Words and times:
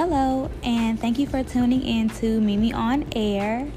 Hello, 0.00 0.48
and 0.62 0.98
thank 0.98 1.18
you 1.18 1.26
for 1.26 1.42
tuning 1.42 1.82
in 1.82 2.08
to 2.08 2.40
Mimi 2.40 2.72
on 2.72 3.04
Air. 3.14 3.70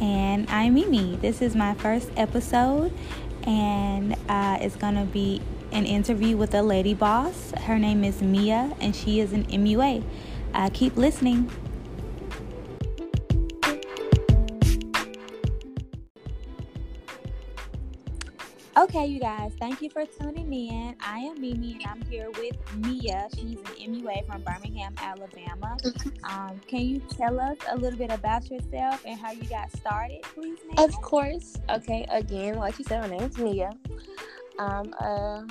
And 0.00 0.48
I'm 0.48 0.72
Mimi. 0.72 1.16
This 1.16 1.42
is 1.42 1.54
my 1.54 1.74
first 1.74 2.10
episode, 2.16 2.94
and 3.42 4.14
uh, 4.26 4.56
it's 4.58 4.74
going 4.74 4.94
to 4.94 5.04
be 5.04 5.42
an 5.72 5.84
interview 5.84 6.38
with 6.38 6.54
a 6.54 6.62
lady 6.62 6.94
boss. 6.94 7.50
Her 7.50 7.78
name 7.78 8.04
is 8.04 8.22
Mia, 8.22 8.74
and 8.80 8.96
she 8.96 9.20
is 9.20 9.34
an 9.34 9.44
MUA. 9.48 10.02
Uh, 10.54 10.70
keep 10.72 10.96
listening. 10.96 11.50
Okay, 18.88 19.06
you 19.06 19.18
guys, 19.18 19.50
thank 19.58 19.82
you 19.82 19.90
for 19.90 20.06
tuning 20.06 20.52
in. 20.52 20.94
I 21.00 21.18
am 21.18 21.40
Mimi 21.40 21.72
and 21.72 21.86
I'm 21.86 22.02
here 22.02 22.30
with 22.38 22.54
Mia. 22.76 23.26
She's 23.34 23.58
an 23.58 23.94
MUA 23.94 24.24
from 24.28 24.42
Birmingham, 24.42 24.94
Alabama. 24.98 25.76
Um, 26.22 26.60
can 26.68 26.82
you 26.82 27.00
tell 27.00 27.40
us 27.40 27.56
a 27.68 27.76
little 27.76 27.98
bit 27.98 28.12
about 28.12 28.48
yourself 28.48 29.02
and 29.04 29.18
how 29.18 29.32
you 29.32 29.42
got 29.48 29.72
started, 29.72 30.22
please? 30.22 30.58
Mia? 30.64 30.86
Of 30.86 30.92
course. 31.02 31.58
Okay, 31.68 32.06
again, 32.10 32.58
like 32.58 32.78
you 32.78 32.84
said, 32.84 33.00
my 33.00 33.08
name 33.16 33.28
is 33.28 33.36
Mia. 33.38 33.76
I'm 34.60 34.92
a 34.92 35.48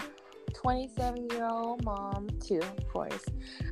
27 0.56 1.30
year 1.30 1.48
old 1.48 1.84
mom, 1.84 2.30
too, 2.40 2.60
of 2.60 2.88
course. 2.88 3.26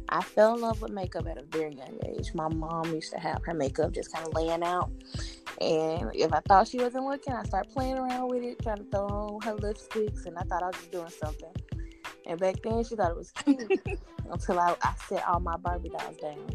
I 0.09 0.21
fell 0.21 0.55
in 0.55 0.61
love 0.61 0.81
with 0.81 0.91
makeup 0.91 1.27
at 1.27 1.37
a 1.37 1.43
very 1.43 1.75
young 1.75 1.97
age. 2.05 2.33
My 2.33 2.47
mom 2.49 2.93
used 2.93 3.11
to 3.13 3.19
have 3.19 3.43
her 3.45 3.53
makeup 3.53 3.93
just 3.93 4.13
kind 4.13 4.27
of 4.27 4.33
laying 4.33 4.63
out 4.63 4.91
and 5.61 6.11
if 6.13 6.33
I 6.33 6.39
thought 6.41 6.67
she 6.67 6.77
wasn't 6.77 7.05
looking, 7.05 7.33
I 7.33 7.43
start 7.43 7.69
playing 7.69 7.97
around 7.97 8.29
with 8.29 8.43
it, 8.43 8.61
trying 8.61 8.77
to 8.77 8.83
throw 8.85 9.07
on 9.07 9.41
her 9.41 9.55
lipsticks, 9.55 10.25
and 10.25 10.37
I 10.37 10.41
thought 10.43 10.63
I 10.63 10.67
was 10.67 10.87
doing 10.91 11.09
something. 11.09 11.53
And 12.25 12.39
back 12.39 12.55
then, 12.63 12.83
she 12.83 12.95
thought 12.95 13.11
it 13.11 13.17
was 13.17 13.31
cute 13.31 13.81
until 14.31 14.59
I, 14.59 14.75
I 14.81 14.93
set 15.07 15.27
all 15.27 15.39
my 15.39 15.57
Barbie 15.57 15.89
dolls 15.89 16.17
down, 16.17 16.49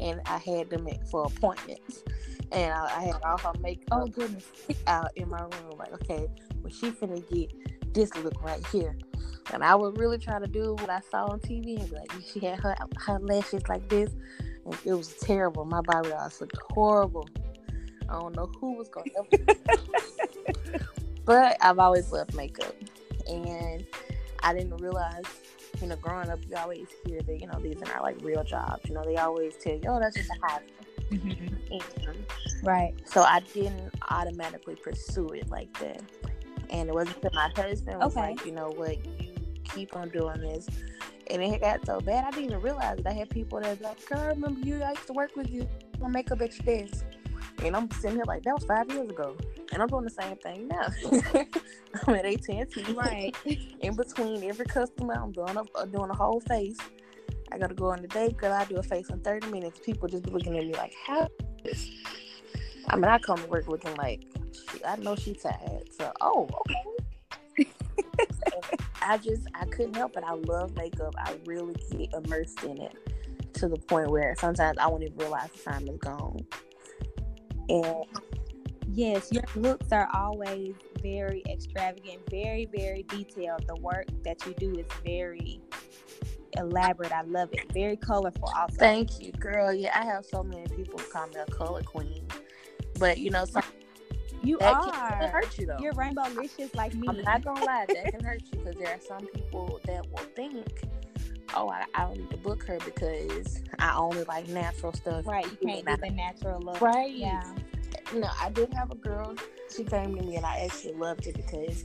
and 0.00 0.20
I 0.26 0.38
had 0.38 0.70
them 0.70 0.88
for 1.10 1.26
appointments. 1.26 2.04
And 2.50 2.72
I, 2.72 2.84
I, 2.84 3.02
had 3.04 3.16
all 3.22 3.36
her 3.38 3.52
makeup 3.60 3.88
oh, 3.92 4.06
goodness. 4.06 4.46
out 4.86 5.10
in 5.16 5.28
my 5.28 5.42
room. 5.42 5.76
Like, 5.78 5.92
okay, 5.94 6.26
well, 6.62 6.72
she 6.72 6.90
finna 6.90 7.22
get 7.30 7.52
this 7.94 8.14
look 8.16 8.42
right 8.42 8.64
here. 8.68 8.96
And 9.52 9.64
I 9.64 9.74
would 9.74 9.98
really 9.98 10.18
try 10.18 10.38
to 10.38 10.46
do 10.46 10.74
what 10.74 10.90
I 10.90 11.00
saw 11.10 11.26
on 11.26 11.40
TV 11.40 11.80
and 11.80 11.88
be 11.88 11.96
like, 11.96 12.12
she 12.32 12.40
had 12.40 12.60
her 12.60 12.76
her 13.06 13.18
lashes 13.18 13.62
like 13.68 13.88
this, 13.88 14.10
and 14.64 14.76
it 14.84 14.92
was 14.92 15.14
terrible. 15.14 15.64
My 15.64 15.80
Barbie 15.80 16.10
dolls 16.10 16.40
looked 16.40 16.58
horrible. 16.72 17.28
I 18.08 18.14
don't 18.14 18.36
know 18.36 18.50
who 18.60 18.72
was 18.72 18.88
going 18.88 19.10
to. 19.14 20.80
but 21.24 21.56
I've 21.60 21.78
always 21.78 22.12
loved 22.12 22.34
makeup, 22.34 22.74
and 23.26 23.86
I 24.42 24.52
didn't 24.54 24.76
realize, 24.76 25.24
you 25.80 25.88
know, 25.88 25.96
growing 25.96 26.28
up, 26.28 26.40
you 26.48 26.56
always 26.56 26.88
hear 27.06 27.20
that 27.20 27.40
you 27.40 27.46
know 27.46 27.58
these 27.60 27.76
are 27.76 27.86
not 27.86 28.02
like 28.02 28.16
real 28.22 28.44
jobs. 28.44 28.88
You 28.88 28.94
know, 28.94 29.04
they 29.04 29.16
always 29.16 29.56
tell 29.56 29.74
you, 29.74 29.82
oh, 29.88 29.98
that's 29.98 30.16
just 30.16 30.30
a 30.30 30.46
hobby. 30.46 30.66
Mm-hmm. 31.10 32.66
right. 32.66 32.92
So 33.04 33.22
I 33.22 33.40
didn't 33.54 33.94
automatically 34.10 34.76
pursue 34.76 35.28
it 35.28 35.48
like 35.48 35.72
that, 35.80 36.02
and 36.70 36.88
it 36.88 36.94
wasn't 36.94 37.16
until 37.16 37.30
my 37.34 37.50
husband 37.56 37.98
was 37.98 38.16
okay. 38.16 38.30
like, 38.30 38.44
you 38.44 38.52
know 38.52 38.70
what, 38.70 39.04
you 39.04 39.34
keep 39.64 39.96
on 39.96 40.08
doing 40.10 40.40
this. 40.40 40.66
And 41.30 41.42
it 41.42 41.60
got 41.60 41.84
so 41.84 42.00
bad, 42.00 42.24
I 42.24 42.30
didn't 42.30 42.46
even 42.46 42.60
realize 42.60 42.96
that 42.98 43.06
I 43.06 43.12
had 43.12 43.30
people 43.30 43.60
that 43.60 43.80
like, 43.82 44.04
girl, 44.06 44.18
I 44.18 44.26
remember 44.28 44.60
you, 44.60 44.82
I 44.82 44.90
used 44.90 45.06
to 45.08 45.12
work 45.12 45.36
with 45.36 45.50
you 45.50 45.68
on 46.00 46.12
makeup 46.12 46.40
at 46.40 46.56
your 46.56 46.80
desk. 46.80 47.04
And 47.62 47.76
I'm 47.76 47.90
sitting 47.90 48.16
here 48.16 48.24
like 48.26 48.44
that 48.44 48.54
was 48.54 48.64
five 48.64 48.88
years 48.90 49.10
ago, 49.10 49.36
and 49.72 49.82
I'm 49.82 49.88
doing 49.88 50.04
the 50.04 50.10
same 50.10 50.36
thing 50.36 50.68
now. 50.68 50.86
I'm 52.06 52.14
at 52.14 52.24
AT&T, 52.24 52.92
right? 52.92 53.34
In 53.80 53.96
between 53.96 54.44
every 54.44 54.66
customer, 54.66 55.14
I'm 55.14 55.32
doing 55.32 55.56
a 55.56 55.64
uh, 55.74 55.84
doing 55.86 56.10
a 56.10 56.14
whole 56.14 56.40
face. 56.40 56.78
I 57.50 57.58
gotta 57.58 57.74
go 57.74 57.90
on 57.90 58.02
the 58.02 58.08
date 58.08 58.36
because 58.36 58.52
I 58.52 58.64
do 58.66 58.76
a 58.76 58.82
face 58.82 59.08
in 59.10 59.20
30 59.20 59.48
minutes. 59.48 59.80
People 59.82 60.06
just 60.06 60.22
be 60.22 60.30
looking 60.30 60.56
at 60.58 60.66
me 60.66 60.74
like, 60.74 60.94
how? 61.06 61.28
I 62.88 62.96
mean, 62.96 63.04
I 63.04 63.18
come 63.18 63.38
to 63.38 63.46
work 63.46 63.68
looking 63.68 63.94
like 63.96 64.22
I 64.86 64.96
know 64.96 65.16
she's 65.16 65.42
tired. 65.42 65.92
So, 65.98 66.12
oh, 66.20 66.48
okay. 66.60 67.68
I 69.02 69.16
just 69.18 69.46
I 69.54 69.64
couldn't 69.66 69.94
help 69.94 70.16
it. 70.16 70.24
I 70.24 70.34
love 70.34 70.76
makeup. 70.76 71.14
I 71.18 71.36
really 71.46 71.74
get 71.90 72.12
immersed 72.12 72.62
in 72.64 72.80
it 72.80 72.96
to 73.54 73.68
the 73.68 73.76
point 73.76 74.10
where 74.10 74.34
sometimes 74.38 74.78
I 74.78 74.86
won't 74.86 75.02
even 75.02 75.16
realize 75.16 75.50
the 75.52 75.70
time 75.70 75.88
is 75.88 75.98
gone. 75.98 76.46
And 77.68 78.04
yes, 78.92 79.32
your 79.32 79.44
looks 79.56 79.92
are 79.92 80.08
always 80.14 80.74
very 81.02 81.42
extravagant, 81.48 82.20
very, 82.30 82.66
very 82.66 83.04
detailed. 83.04 83.66
The 83.66 83.76
work 83.76 84.06
that 84.24 84.44
you 84.46 84.54
do 84.54 84.78
is 84.78 84.86
very 85.04 85.60
elaborate. 86.56 87.12
I 87.12 87.22
love 87.22 87.50
it. 87.52 87.72
Very 87.72 87.96
colorful 87.96 88.52
also. 88.56 88.76
Thank 88.76 89.20
you, 89.20 89.32
girl. 89.32 89.72
Yeah, 89.72 89.98
I 89.98 90.04
have 90.04 90.24
so 90.24 90.42
many 90.42 90.66
people 90.68 91.00
call 91.12 91.28
me 91.28 91.36
a 91.36 91.50
color 91.50 91.82
queen. 91.82 92.26
But 92.98 93.18
you 93.18 93.30
know, 93.30 93.44
some 93.44 93.62
you 94.42 94.58
that 94.58 94.74
are. 94.74 95.18
Can 95.18 95.30
hurt 95.30 95.58
you 95.58 95.66
though. 95.66 95.78
You're 95.80 95.92
rainbow 95.94 96.28
licious 96.34 96.74
like 96.74 96.94
me. 96.94 97.08
I'm 97.08 97.22
not 97.22 97.44
gonna 97.44 97.64
lie, 97.64 97.86
that 97.88 98.12
can 98.12 98.24
hurt 98.24 98.42
you 98.52 98.58
because 98.58 98.76
there 98.76 98.88
are 98.88 99.00
some 99.00 99.26
people 99.26 99.80
that 99.84 100.10
will 100.10 100.24
think, 100.34 100.66
oh, 101.54 101.68
I, 101.68 101.84
I, 101.94 102.04
don't 102.04 102.18
need 102.18 102.30
to 102.30 102.36
book 102.36 102.62
her 102.64 102.78
because 102.84 103.62
I 103.78 103.96
only 103.96 104.24
like 104.24 104.48
natural 104.48 104.92
stuff. 104.92 105.26
Right, 105.26 105.46
you 105.46 105.68
can't 105.68 105.86
do 105.86 105.96
the 105.96 106.10
natural 106.10 106.60
look. 106.60 106.80
Right. 106.80 107.12
Yeah. 107.12 107.42
No, 108.14 108.28
I 108.40 108.50
did 108.50 108.72
have 108.74 108.90
a 108.90 108.94
girl. 108.94 109.34
She 109.74 109.84
came 109.84 110.16
to 110.16 110.22
me 110.22 110.36
and 110.36 110.46
I 110.46 110.60
actually 110.60 110.94
loved 110.94 111.26
it 111.26 111.36
because 111.36 111.84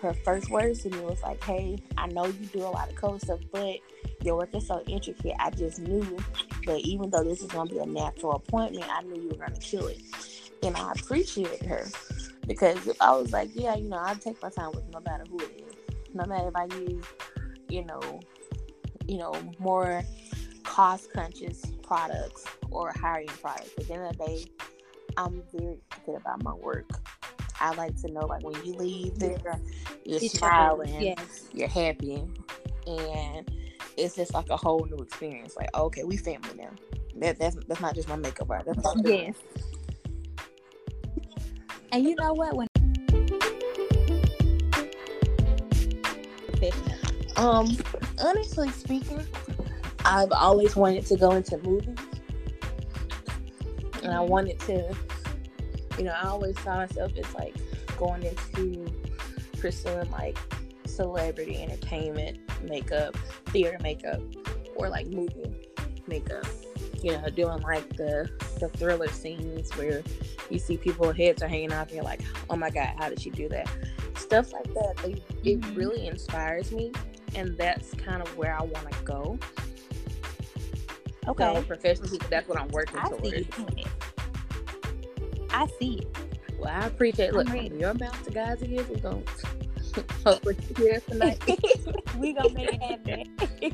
her 0.00 0.14
first 0.14 0.50
words 0.50 0.82
to 0.82 0.90
me 0.90 1.00
was 1.00 1.20
like, 1.22 1.42
"Hey, 1.42 1.78
I 1.96 2.06
know 2.06 2.26
you 2.26 2.46
do 2.52 2.60
a 2.60 2.70
lot 2.70 2.88
of 2.88 2.94
color 2.94 3.18
stuff, 3.18 3.40
but 3.52 3.76
your 4.22 4.36
work 4.36 4.54
is 4.54 4.66
so 4.66 4.82
intricate. 4.86 5.34
I 5.38 5.50
just 5.50 5.80
knew 5.80 6.16
that 6.66 6.80
even 6.80 7.10
though 7.10 7.24
this 7.24 7.42
is 7.42 7.48
gonna 7.48 7.68
be 7.68 7.78
a 7.78 7.86
natural 7.86 8.32
appointment, 8.32 8.86
I 8.88 9.02
knew 9.02 9.20
you 9.20 9.28
were 9.28 9.44
gonna 9.44 9.58
kill 9.58 9.88
it." 9.88 10.00
And 10.62 10.76
I 10.76 10.92
appreciate 10.92 11.64
her 11.66 11.86
because 12.46 12.86
if 12.86 13.00
I 13.00 13.12
was 13.12 13.32
like, 13.32 13.50
"Yeah, 13.54 13.76
you 13.76 13.88
know, 13.88 14.00
I 14.00 14.14
take 14.14 14.42
my 14.42 14.50
time 14.50 14.72
with 14.72 14.88
no 14.92 15.00
matter 15.00 15.24
who 15.30 15.38
it 15.38 15.64
is, 15.68 16.14
no 16.14 16.24
matter 16.24 16.48
if 16.48 16.56
I 16.56 16.64
use, 16.76 17.04
you 17.68 17.84
know, 17.84 18.20
you 19.06 19.18
know, 19.18 19.34
more 19.58 20.02
cost 20.64 21.12
conscious 21.12 21.62
products 21.82 22.44
or 22.70 22.92
higher 22.92 23.20
end 23.20 23.28
products. 23.40 23.70
At 23.78 23.88
the 23.88 23.94
end 23.94 24.04
of 24.04 24.18
the 24.18 24.26
day, 24.26 24.44
I'm 25.16 25.42
very 25.52 25.78
good 26.04 26.16
about 26.16 26.42
my 26.42 26.54
work. 26.54 26.90
I 27.60 27.74
like 27.74 27.96
to 28.02 28.12
know, 28.12 28.26
like, 28.26 28.44
when 28.44 28.54
you 28.64 28.74
leave 28.74 29.18
there, 29.18 29.38
you're 30.04 30.18
it's 30.18 30.38
smiling, 30.38 31.00
yes. 31.00 31.48
you're 31.52 31.68
happy, 31.68 32.22
and 32.86 33.50
it's 33.96 34.14
just 34.14 34.32
like 34.32 34.48
a 34.50 34.56
whole 34.56 34.86
new 34.88 35.02
experience. 35.02 35.56
Like, 35.56 35.74
okay, 35.76 36.04
we 36.04 36.16
family 36.16 36.50
now. 36.56 36.70
That, 37.16 37.38
that's 37.38 37.56
that's 37.66 37.80
not 37.80 37.96
just 37.96 38.08
my 38.08 38.14
makeup 38.14 38.48
artist. 38.48 38.80
That's 38.80 38.96
yes. 39.04 39.34
And 41.92 42.04
you 42.04 42.14
know 42.16 42.32
what? 42.32 42.56
When 42.56 42.68
um, 47.36 47.76
honestly 48.22 48.68
speaking, 48.70 49.24
I've 50.04 50.32
always 50.32 50.74
wanted 50.74 51.06
to 51.06 51.16
go 51.16 51.32
into 51.32 51.56
movies, 51.58 51.96
and 54.02 54.12
I 54.12 54.20
wanted 54.20 54.58
to 54.60 54.94
you 55.98 56.04
know, 56.04 56.12
I 56.12 56.28
always 56.28 56.58
saw 56.60 56.76
myself 56.76 57.12
as 57.18 57.34
like 57.34 57.54
going 57.98 58.22
into 58.22 58.86
pursuing 59.58 60.10
like 60.12 60.38
celebrity 60.86 61.60
entertainment 61.60 62.38
makeup, 62.62 63.16
theater 63.46 63.78
makeup, 63.82 64.20
or 64.76 64.88
like 64.88 65.08
movie 65.08 65.68
makeup. 66.06 66.46
You 67.02 67.12
know, 67.12 67.28
doing 67.28 67.60
like 67.62 67.96
the 67.96 68.28
the 68.58 68.68
thriller 68.68 69.08
scenes 69.08 69.70
where 69.76 70.02
you 70.50 70.58
see 70.58 70.76
people 70.76 71.12
heads 71.12 71.42
are 71.42 71.48
hanging 71.48 71.72
off 71.72 71.88
and 71.88 71.96
you're 71.96 72.04
like, 72.04 72.20
oh 72.50 72.56
my 72.56 72.70
god, 72.70 72.90
how 72.98 73.08
did 73.08 73.20
she 73.20 73.30
do 73.30 73.48
that? 73.48 73.68
Stuff 74.16 74.52
like 74.52 74.72
that. 74.74 74.96
They, 75.02 75.22
it 75.50 75.60
mm-hmm. 75.60 75.74
really 75.74 76.06
inspires 76.06 76.72
me, 76.72 76.92
and 77.34 77.56
that's 77.56 77.94
kind 77.94 78.20
of 78.20 78.36
where 78.36 78.54
I 78.54 78.62
want 78.62 78.90
to 78.90 79.02
go. 79.04 79.38
Okay, 81.28 81.54
so 81.54 81.62
professionally, 81.62 82.18
that's 82.30 82.48
what 82.48 82.58
I'm 82.58 82.68
working 82.68 82.98
I 82.98 83.08
towards. 83.08 83.48
I 85.50 85.66
see 85.78 85.98
it. 85.98 86.16
Well, 86.58 86.70
I 86.74 86.86
appreciate. 86.86 87.32
Look, 87.32 87.48
your 87.48 87.94
mouth 87.94 88.24
to 88.24 88.30
God's 88.30 88.62
ears. 88.64 88.88
We're 88.88 88.96
hopefully 90.24 90.56
hear 90.76 91.00
tonight. 91.00 91.42
we 92.18 92.32
gonna 92.32 92.50
make 92.50 92.72
it 92.72 92.82
happen. 92.82 93.24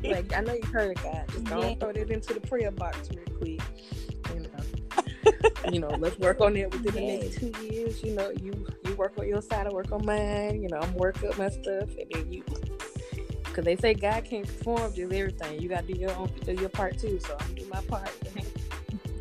like 0.10 0.32
I 0.36 0.40
know 0.40 0.54
you 0.54 0.66
heard 0.66 0.96
God. 1.02 1.24
Just 1.30 1.44
don't 1.44 1.62
yeah. 1.62 1.74
throw 1.76 1.90
it 1.90 2.10
into 2.10 2.34
the 2.34 2.40
prayer 2.40 2.70
box 2.70 3.08
real 3.10 3.38
quick. 3.38 3.60
You 4.34 4.40
know, 4.40 5.70
you 5.72 5.80
know, 5.80 5.88
let's 5.88 6.18
work 6.18 6.40
on 6.40 6.56
it 6.56 6.72
within 6.72 6.94
the 6.94 7.18
next 7.18 7.38
two 7.38 7.52
years. 7.64 8.02
You 8.02 8.14
know, 8.14 8.30
you 8.42 8.66
you 8.84 8.94
work 8.96 9.14
on 9.18 9.26
your 9.28 9.42
side, 9.42 9.66
I 9.66 9.70
work 9.70 9.92
on 9.92 10.04
mine. 10.04 10.62
You 10.62 10.68
know, 10.68 10.78
I'm 10.78 10.94
working 10.94 11.28
up 11.28 11.38
my 11.38 11.50
stuff, 11.50 11.88
and 11.98 12.10
then 12.10 12.32
you. 12.32 12.44
Because 13.44 13.64
they 13.64 13.76
say 13.76 13.94
God 13.94 14.24
can't 14.24 14.46
perform 14.46 14.92
just 14.94 15.12
everything. 15.12 15.60
You 15.60 15.68
got 15.68 15.86
to 15.86 15.92
do 15.92 15.98
your 15.98 16.12
own, 16.16 16.28
do 16.44 16.54
your 16.54 16.68
part 16.70 16.98
too. 16.98 17.20
So 17.20 17.36
I'm 17.38 17.54
do 17.54 17.64
my 17.72 17.80
part. 17.82 18.10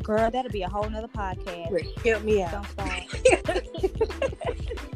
Girl, 0.02 0.30
that'll 0.30 0.50
be 0.50 0.62
a 0.62 0.68
whole 0.68 0.90
nother 0.90 1.08
podcast. 1.08 2.04
Help 2.04 2.24
me 2.24 2.42
out. 2.42 2.66
Don't 2.76 3.14
start. 3.40 4.90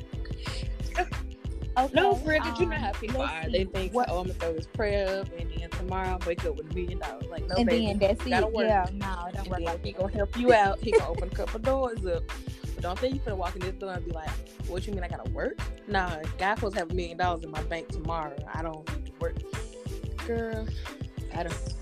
Okay. 1.79 1.95
No, 1.95 2.15
for 2.17 2.31
real, 2.31 2.43
um, 2.43 2.55
you 2.59 2.67
know 2.67 2.77
how 2.77 2.93
people 2.93 3.23
are. 3.23 3.49
They 3.49 3.65
think, 3.65 3.95
what, 3.95 4.09
oh, 4.11 4.21
I'm 4.21 4.27
gonna 4.27 4.39
throw 4.39 4.53
this 4.53 4.67
prayer 4.67 5.21
up, 5.21 5.29
and 5.39 5.49
then 5.57 5.71
tomorrow 5.71 6.19
I 6.21 6.27
wake 6.27 6.45
up 6.45 6.57
with 6.57 6.71
a 6.71 6.75
million 6.75 6.99
dollars. 6.99 7.27
Like, 7.31 7.47
no, 7.47 7.55
and 7.55 7.67
baby, 7.69 7.87
then 7.87 7.99
that's 7.99 8.27
it. 8.27 8.53
Work. 8.53 8.67
Yeah, 8.67 8.87
no, 8.95 9.27
it 9.29 9.35
don't 9.37 9.49
work. 9.49 9.61
Like 9.61 9.85
he 9.85 9.93
gonna 9.93 10.13
help 10.13 10.37
you 10.37 10.53
out. 10.53 10.81
He 10.81 10.91
gonna 10.91 11.09
open 11.09 11.29
a 11.29 11.35
couple 11.35 11.61
doors 11.61 12.05
up. 12.05 12.25
But 12.75 12.83
don't 12.83 12.99
think 12.99 13.15
you 13.15 13.21
gonna 13.21 13.37
walk 13.37 13.55
in 13.55 13.61
this 13.61 13.75
door 13.75 13.93
and 13.93 14.05
be 14.05 14.11
like, 14.11 14.29
"What 14.67 14.87
you 14.89 14.93
mean 14.93 15.05
I 15.05 15.09
gotta 15.09 15.31
work?" 15.31 15.61
Nah, 15.87 16.17
guy 16.37 16.57
supposed 16.57 16.75
to 16.75 16.81
have 16.81 16.91
a 16.91 16.95
million 16.95 17.17
dollars 17.17 17.45
in 17.45 17.51
my 17.51 17.63
bank 17.65 17.89
tomorrow. 17.89 18.35
I 18.53 18.63
don't 18.63 18.89
need 18.97 19.07
to 19.07 19.13
work, 19.21 19.37
girl. 20.27 20.67
I 21.35 21.45
don't. 21.45 21.75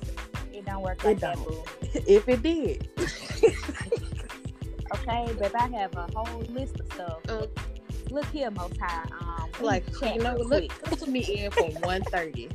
It 0.52 0.66
don't 0.66 0.82
work 0.82 1.04
like 1.04 1.20
that, 1.20 1.36
boo. 1.36 1.62
if 1.94 2.28
it 2.28 2.42
did. 2.42 2.88
okay, 4.94 5.34
but 5.38 5.54
I 5.54 5.68
have 5.68 5.94
a 5.96 6.06
whole 6.14 6.40
list 6.50 6.80
of 6.80 6.92
stuff. 6.92 7.20
Uh, 7.28 7.46
look 8.16 8.26
here, 8.26 8.50
Most 8.50 8.78
High. 8.78 9.04
Um, 9.20 9.50
like 9.60 9.84
you 10.02 10.18
know, 10.18 10.34
look, 10.36 10.68
put 10.84 11.06
me 11.06 11.20
in 11.20 11.50
for 11.50 11.66
one 11.86 12.02
thirty. 12.04 12.48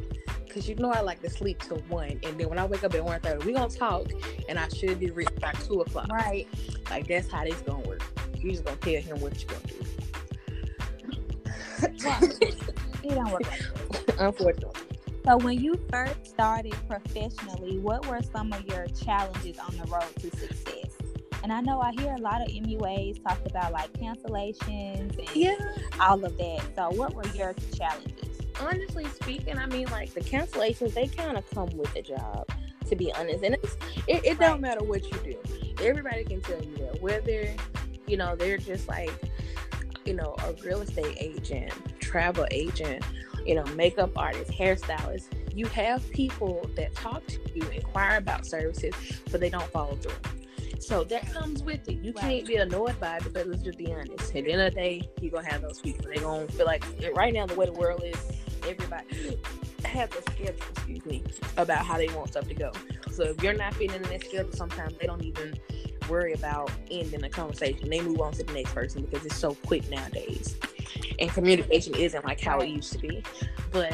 Cause 0.49 0.67
you 0.67 0.75
know 0.75 0.91
I 0.91 0.99
like 0.99 1.21
to 1.21 1.29
sleep 1.29 1.61
till 1.61 1.77
one, 1.87 2.19
and 2.23 2.37
then 2.37 2.49
when 2.49 2.59
I 2.59 2.65
wake 2.65 2.83
up 2.83 2.93
at 2.93 3.05
one 3.05 3.21
thirty, 3.21 3.45
we 3.45 3.53
gonna 3.53 3.69
talk, 3.69 4.07
and 4.49 4.59
I 4.59 4.67
should 4.69 4.99
be 4.99 5.11
ready 5.11 5.33
by 5.39 5.53
two 5.53 5.79
o'clock. 5.81 6.09
Right. 6.11 6.47
Like 6.89 7.07
that's 7.07 7.31
how 7.31 7.45
this 7.45 7.61
gonna 7.61 7.87
work. 7.87 8.01
You 8.35 8.51
just 8.51 8.65
gonna 8.65 8.75
tell 8.77 9.01
him 9.01 9.21
what 9.21 9.39
you 9.39 9.47
gonna 9.47 9.61
do. 9.67 9.75
it 13.03 13.09
don't 13.09 13.31
work. 13.31 13.43
Unfortunately. 14.19 14.81
So 15.25 15.37
when 15.37 15.61
you 15.61 15.79
first 15.91 16.25
started 16.25 16.75
professionally, 16.87 17.77
what 17.77 18.07
were 18.07 18.21
some 18.33 18.51
of 18.51 18.65
your 18.65 18.87
challenges 18.87 19.59
on 19.59 19.77
the 19.77 19.85
road 19.85 20.13
to 20.19 20.35
success? 20.35 20.90
And 21.43 21.51
I 21.51 21.61
know 21.61 21.79
I 21.81 21.91
hear 21.91 22.13
a 22.13 22.19
lot 22.19 22.41
of 22.41 22.49
MUAs 22.49 23.23
talk 23.23 23.39
about 23.45 23.71
like 23.71 23.91
cancellations 23.93 25.17
and 25.17 25.35
yeah. 25.35 25.55
all 25.99 26.23
of 26.23 26.37
that. 26.37 26.61
So 26.75 26.89
what 26.91 27.15
were 27.15 27.27
your 27.29 27.55
challenges? 27.75 28.39
Honestly 28.59 29.05
speaking, 29.07 29.57
I 29.57 29.65
mean 29.65 29.87
like 29.89 30.13
the 30.13 30.21
cancellations, 30.21 30.93
they 30.93 31.07
kind 31.07 31.37
of 31.37 31.49
come 31.49 31.69
with 31.75 31.93
the 31.93 32.03
job, 32.03 32.47
to 32.87 32.95
be 32.95 33.11
honest. 33.13 33.43
And 33.43 33.55
it's, 33.55 33.75
it, 34.07 34.23
it 34.23 34.39
right. 34.39 34.39
don't 34.39 34.61
matter 34.61 34.83
what 34.83 35.03
you 35.03 35.17
do. 35.23 35.83
Everybody 35.83 36.23
can 36.25 36.41
tell 36.41 36.61
you 36.61 36.77
that. 36.77 37.01
Whether, 37.01 37.55
you 38.05 38.17
know, 38.17 38.35
they're 38.35 38.57
just 38.57 38.87
like, 38.87 39.11
you 40.05 40.13
know, 40.13 40.35
a 40.45 40.53
real 40.63 40.81
estate 40.81 41.17
agent, 41.19 41.73
travel 41.99 42.45
agent, 42.51 43.03
you 43.45 43.55
know, 43.55 43.65
makeup 43.75 44.15
artist, 44.15 44.51
hairstylist. 44.51 45.25
You 45.55 45.65
have 45.67 46.07
people 46.11 46.69
that 46.75 46.93
talk 46.93 47.25
to 47.27 47.39
you, 47.55 47.67
inquire 47.69 48.17
about 48.17 48.45
services, 48.45 48.93
but 49.31 49.41
they 49.41 49.49
don't 49.49 49.69
follow 49.71 49.95
through. 49.95 50.13
So 50.81 51.03
that 51.05 51.31
comes 51.31 51.61
with 51.61 51.87
it. 51.87 52.03
You 52.03 52.11
right. 52.13 52.21
can't 52.21 52.47
be 52.47 52.55
annoyed 52.55 52.99
by 52.99 53.17
it 53.17 53.23
because 53.23 53.45
let's 53.45 53.61
just 53.61 53.77
be 53.77 53.93
honest. 53.93 54.35
At 54.35 54.45
the 54.45 54.51
end 54.51 54.61
of 54.61 54.73
the 54.73 54.79
day, 54.79 55.09
you're 55.21 55.31
gonna 55.31 55.49
have 55.49 55.61
those 55.61 55.79
people. 55.79 56.05
They're 56.05 56.23
gonna 56.23 56.47
feel 56.47 56.65
like 56.65 56.83
right 57.15 57.33
now 57.33 57.45
the 57.45 57.53
way 57.53 57.67
the 57.67 57.73
world 57.73 58.01
is, 58.03 58.17
everybody 58.67 59.39
has 59.85 60.09
a 60.15 60.21
schedule, 60.23 60.55
excuse 60.71 61.05
me, 61.05 61.23
about 61.57 61.85
how 61.85 61.97
they 61.97 62.07
want 62.09 62.29
stuff 62.29 62.47
to 62.47 62.55
go. 62.55 62.71
So 63.11 63.23
if 63.23 63.43
you're 63.43 63.53
not 63.53 63.75
fitting 63.75 63.95
in 63.95 64.01
that 64.03 64.25
schedule, 64.25 64.51
sometimes 64.53 64.97
they 64.97 65.05
don't 65.05 65.23
even 65.23 65.53
worry 66.09 66.33
about 66.33 66.71
ending 66.89 67.21
the 67.21 67.29
conversation. 67.29 67.87
They 67.87 68.01
move 68.01 68.19
on 68.19 68.33
to 68.33 68.43
the 68.43 68.53
next 68.53 68.73
person 68.73 69.03
because 69.03 69.23
it's 69.23 69.37
so 69.37 69.53
quick 69.53 69.87
nowadays. 69.89 70.57
And 71.19 71.29
communication 71.29 71.93
isn't 71.93 72.25
like 72.25 72.41
how 72.41 72.59
it 72.59 72.69
used 72.69 72.91
to 72.93 72.99
be. 72.99 73.23
But 73.71 73.93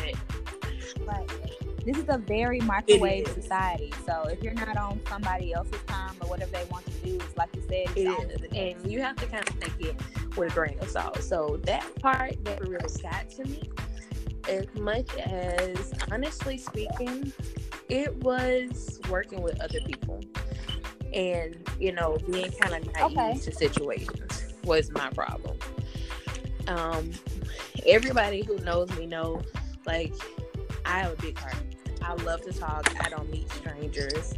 right 1.05 1.56
this 1.87 1.97
is 1.97 2.05
a 2.09 2.17
very 2.17 2.59
microwave 2.59 3.29
society. 3.29 3.93
So 4.05 4.23
if 4.23 4.43
you're 4.43 4.53
not 4.53 4.75
on 4.75 4.99
somebody 5.07 5.53
else's 5.53 5.81
time 5.87 6.15
or 6.21 6.27
whatever 6.27 6.51
they 6.51 6.65
want 6.69 6.85
to 6.85 6.91
do, 6.91 7.15
it's 7.15 7.37
like 7.37 7.47
you 7.55 7.61
said, 7.61 7.87
it 7.95 8.43
is. 8.43 8.75
and 8.83 8.91
you 8.91 9.01
have 9.01 9.15
to 9.15 9.25
kind 9.25 9.47
of 9.47 9.57
take 9.61 9.87
it 9.87 9.95
with 10.35 10.51
a 10.51 10.53
grain 10.53 10.77
of 10.81 10.89
salt. 10.89 11.23
So 11.23 11.61
that 11.63 11.95
part 12.01 12.43
that 12.43 12.59
really 12.67 12.89
got 13.01 13.29
to 13.29 13.45
me, 13.45 13.69
as 14.49 14.65
much 14.75 15.15
as 15.15 15.93
honestly 16.11 16.57
speaking, 16.57 17.31
it 17.87 18.13
was 18.17 18.99
working 19.09 19.41
with 19.41 19.61
other 19.61 19.79
people 19.85 20.19
and 21.13 21.55
you 21.79 21.93
know 21.93 22.17
being 22.29 22.51
kind 22.51 22.73
of 22.73 22.93
naive 22.93 23.17
okay. 23.17 23.39
to 23.39 23.51
situations 23.53 24.53
was 24.65 24.91
my 24.91 25.09
problem. 25.11 25.57
Um, 26.67 27.11
everybody 27.85 28.43
who 28.43 28.57
knows 28.57 28.91
me 28.97 29.05
know 29.05 29.41
like 29.85 30.13
I 30.85 30.99
have 30.99 31.13
a 31.13 31.21
big 31.21 31.37
heart. 31.37 31.55
I 32.07 32.13
love 32.23 32.41
to 32.43 32.53
talk. 32.53 32.89
I 33.03 33.09
don't 33.09 33.29
meet 33.29 33.51
strangers. 33.51 34.33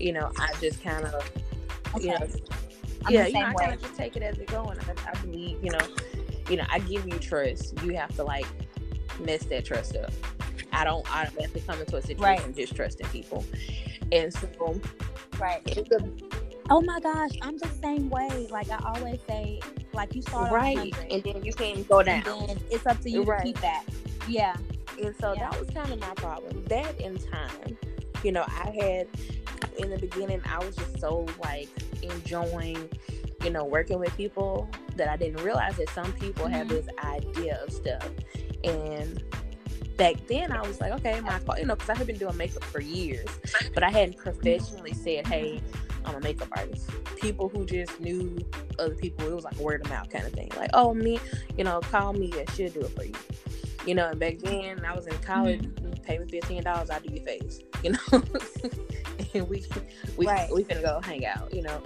You 0.00 0.12
know, 0.12 0.32
I 0.38 0.52
just 0.60 0.82
kind 0.82 1.04
of, 1.04 1.30
okay. 1.94 2.04
you 2.04 2.10
know, 2.10 2.26
I'm 3.06 3.12
yeah, 3.12 3.26
you 3.26 3.34
know, 3.34 3.40
I 3.40 3.54
kind 3.54 3.74
of 3.74 3.80
just 3.80 3.96
take 3.96 4.16
it 4.16 4.22
as 4.22 4.38
it 4.38 4.48
goes. 4.48 4.76
I, 4.88 5.10
I 5.10 5.14
believe, 5.20 5.62
you 5.62 5.70
know, 5.70 5.86
you 6.48 6.56
know, 6.56 6.64
I 6.70 6.80
give 6.80 7.06
you 7.06 7.18
trust. 7.18 7.80
You 7.82 7.94
have 7.96 8.14
to 8.16 8.24
like 8.24 8.46
mess 9.20 9.44
that 9.44 9.64
trust 9.64 9.96
up. 9.96 10.12
I 10.72 10.82
don't. 10.82 11.08
I 11.14 11.24
don't 11.24 11.40
have 11.40 11.52
to 11.52 11.60
come 11.60 11.78
into 11.78 11.96
a 11.96 12.02
situation 12.02 12.46
right. 12.46 12.56
just 12.56 12.74
trusting 12.74 13.06
people, 13.08 13.44
and 14.10 14.32
so 14.32 14.80
right. 15.38 15.62
A, 15.76 15.84
oh 16.70 16.80
my 16.80 16.98
gosh, 16.98 17.30
I'm 17.42 17.58
the 17.58 17.68
same 17.80 18.10
way. 18.10 18.48
Like 18.50 18.70
I 18.70 18.80
always 18.84 19.20
say, 19.28 19.60
like 19.92 20.16
you 20.16 20.22
start 20.22 20.50
right, 20.50 20.92
and 21.10 21.22
then 21.22 21.44
you 21.44 21.52
can 21.52 21.84
go 21.84 22.02
down. 22.02 22.50
And 22.50 22.60
it's 22.72 22.86
up 22.86 23.00
to 23.02 23.10
you 23.10 23.22
right. 23.22 23.38
to 23.38 23.44
keep 23.44 23.60
that. 23.60 23.84
Yeah. 24.28 24.56
And 25.02 25.14
so 25.16 25.32
yeah. 25.32 25.50
that 25.50 25.60
was 25.60 25.70
kind 25.70 25.92
of 25.92 26.00
my 26.00 26.14
problem. 26.14 26.64
That 26.66 27.00
in 27.00 27.18
time, 27.18 27.76
you 28.22 28.32
know, 28.32 28.44
I 28.46 28.70
had 28.80 29.08
in 29.78 29.90
the 29.90 29.98
beginning, 29.98 30.40
I 30.48 30.64
was 30.64 30.76
just 30.76 31.00
so 31.00 31.26
like 31.42 31.68
enjoying, 32.02 32.88
you 33.42 33.50
know, 33.50 33.64
working 33.64 33.98
with 33.98 34.16
people 34.16 34.68
that 34.96 35.08
I 35.08 35.16
didn't 35.16 35.42
realize 35.42 35.76
that 35.76 35.90
some 35.90 36.12
people 36.12 36.44
mm-hmm. 36.44 36.54
have 36.54 36.68
this 36.68 36.86
idea 37.02 37.60
of 37.62 37.72
stuff. 37.72 38.08
And 38.62 39.22
back 39.96 40.26
then 40.26 40.52
I 40.52 40.62
was 40.62 40.80
like, 40.80 40.92
okay, 40.92 41.20
my, 41.20 41.40
you 41.58 41.66
know, 41.66 41.74
because 41.74 41.90
I 41.90 41.94
had 41.94 42.06
been 42.06 42.18
doing 42.18 42.36
makeup 42.36 42.64
for 42.64 42.80
years, 42.80 43.28
but 43.74 43.82
I 43.82 43.90
hadn't 43.90 44.16
professionally 44.16 44.92
said, 44.92 45.26
hey, 45.26 45.60
I'm 46.04 46.16
a 46.16 46.20
makeup 46.20 46.48
artist. 46.56 46.90
People 47.16 47.48
who 47.48 47.64
just 47.64 47.98
knew 48.00 48.38
other 48.78 48.94
people, 48.94 49.26
it 49.26 49.34
was 49.34 49.44
like 49.44 49.56
word 49.56 49.82
of 49.82 49.90
mouth 49.90 50.10
kind 50.10 50.26
of 50.26 50.32
thing. 50.32 50.50
Like, 50.56 50.70
oh, 50.74 50.94
me, 50.94 51.18
you 51.56 51.64
know, 51.64 51.80
call 51.80 52.12
me, 52.12 52.32
I 52.34 52.50
should 52.52 52.74
do 52.74 52.80
it 52.80 52.90
for 52.90 53.04
you. 53.04 53.14
You 53.86 53.94
know, 53.94 54.08
and 54.08 54.18
back 54.18 54.38
then 54.38 54.84
I 54.84 54.94
was 54.94 55.06
in 55.06 55.16
college, 55.18 55.62
mm-hmm. 55.62 56.02
pay 56.02 56.18
me 56.18 56.26
fifteen 56.26 56.62
dollars, 56.62 56.90
I'll 56.90 57.00
do 57.00 57.12
your 57.12 57.24
face. 57.24 57.60
You 57.82 57.92
know, 57.92 57.98
and 59.34 59.48
we 59.48 59.64
we 60.16 60.26
right. 60.26 60.50
we 60.52 60.64
finna 60.64 60.82
go 60.82 61.00
hang 61.02 61.26
out. 61.26 61.52
You 61.52 61.62
know, 61.62 61.82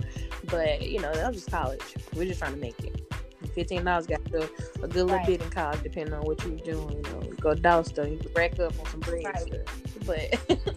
but 0.47 0.83
you 0.83 1.01
know 1.01 1.13
that 1.13 1.27
was 1.27 1.37
just 1.37 1.51
college. 1.51 1.83
We're 2.15 2.27
just 2.27 2.41
trying 2.41 2.55
to 2.55 2.61
make 2.61 2.79
it. 2.81 3.13
Fifteen 3.55 3.85
dollars 3.85 4.07
got 4.07 4.21
a, 4.33 4.45
a 4.83 4.89
good 4.89 4.95
little 4.95 5.17
right. 5.17 5.27
bit 5.27 5.43
in 5.43 5.51
college, 5.51 5.83
depending 5.83 6.15
on 6.15 6.23
what 6.23 6.43
you 6.45 6.53
were 6.53 6.59
doing. 6.59 7.05
You 7.05 7.13
know, 7.13 7.23
you 7.23 7.37
go 7.41 7.55
douse 7.55 7.89
stuff, 7.89 8.09
you 8.09 8.21
rack 8.35 8.59
up 8.61 8.79
on 8.79 8.87
some 8.87 9.01
bread 9.01 9.25
right. 9.25 9.53
But 10.07 10.41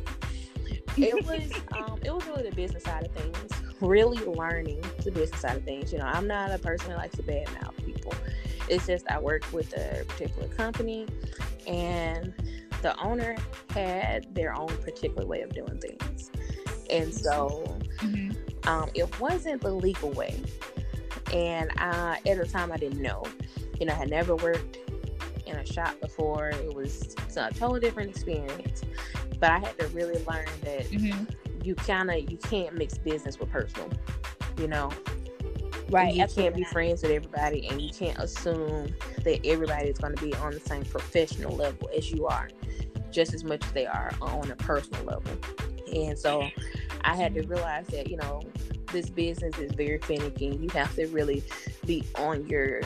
it 0.98 1.26
was 1.26 1.52
um, 1.78 2.00
it 2.04 2.14
was 2.14 2.26
really 2.28 2.50
the 2.50 2.56
business 2.56 2.84
side 2.84 3.06
of 3.06 3.12
things. 3.12 3.52
Really 3.80 4.24
learning 4.26 4.84
the 5.04 5.12
business 5.12 5.42
side 5.42 5.58
of 5.58 5.64
things. 5.64 5.92
You 5.92 6.00
know, 6.00 6.06
I'm 6.06 6.28
not 6.28 6.52
a 6.52 6.60
person 6.60 6.90
that 6.90 6.98
likes 6.98 7.16
to 7.18 7.24
badmouth 7.24 7.76
people. 7.84 8.14
It's 8.68 8.88
just 8.88 9.08
I 9.10 9.20
worked 9.20 9.52
with 9.54 9.74
a 9.74 10.06
particular 10.06 10.48
company 10.50 11.08
and 11.68 12.34
the 12.82 12.98
owner 13.00 13.36
had 13.70 14.34
their 14.34 14.54
own 14.54 14.76
particular 14.78 15.26
way 15.26 15.42
of 15.42 15.54
doing 15.54 15.80
things. 15.80 16.32
And 16.90 17.14
so 17.14 17.78
mm-hmm. 17.98 18.70
um, 18.70 18.90
it 18.94 19.20
wasn't 19.20 19.62
the 19.62 19.72
legal 19.72 20.12
way. 20.12 20.42
And 21.34 21.72
I, 21.78 22.20
at 22.26 22.38
the 22.38 22.46
time, 22.46 22.72
I 22.72 22.78
didn't 22.78 23.02
know. 23.02 23.24
You 23.80 23.86
know, 23.86 23.94
I 23.94 23.98
had 23.98 24.10
never 24.10 24.36
worked 24.36 24.78
in 25.46 25.56
a 25.56 25.66
shop 25.66 26.00
before. 26.02 26.50
It 26.50 26.74
was 26.74 27.16
a 27.38 27.52
totally 27.52 27.80
different 27.80 28.10
experience. 28.10 28.84
But 29.40 29.52
I 29.52 29.60
had 29.60 29.80
to 29.80 29.88
really 29.88 30.24
learn 30.26 30.48
that 30.64 30.90
mm-hmm. 30.92 31.24
you 31.64 31.76
kind 31.76 32.12
of 32.12 32.30
you 32.30 32.38
can't 32.38 32.76
mix 32.76 32.98
business 32.98 33.40
with 33.40 33.50
personal. 33.50 33.90
You 34.58 34.68
know, 34.68 34.92
Right. 35.92 36.16
You 36.16 36.26
can't 36.28 36.56
be 36.56 36.64
friends 36.64 37.02
with 37.02 37.12
everybody 37.12 37.68
and 37.68 37.82
you 37.82 37.92
can't 37.92 38.18
assume 38.18 38.96
that 39.24 39.46
everybody 39.46 39.90
is 39.90 39.98
going 39.98 40.16
to 40.16 40.24
be 40.24 40.34
on 40.36 40.54
the 40.54 40.60
same 40.62 40.86
professional 40.86 41.56
level 41.56 41.90
as 41.96 42.12
you 42.12 42.28
are, 42.28 42.50
just 43.12 43.34
as 43.34 43.44
much 43.44 43.64
as 43.66 43.72
they 43.74 43.86
are 43.86 44.12
on 44.22 44.50
a 44.50 44.56
personal 44.56 45.04
level. 45.04 45.32
And 45.94 46.18
so 46.18 46.50
I 47.04 47.16
had 47.16 47.34
to 47.36 47.42
realize 47.42 47.88
that, 47.88 48.10
you 48.10 48.16
know, 48.16 48.42
this 48.94 49.10
business 49.10 49.58
is 49.58 49.74
very 49.74 49.98
finicky. 49.98 50.58
You 50.62 50.70
have 50.70 50.96
to 50.96 51.08
really 51.08 51.44
be 51.86 52.04
on 52.18 52.48
your 52.48 52.82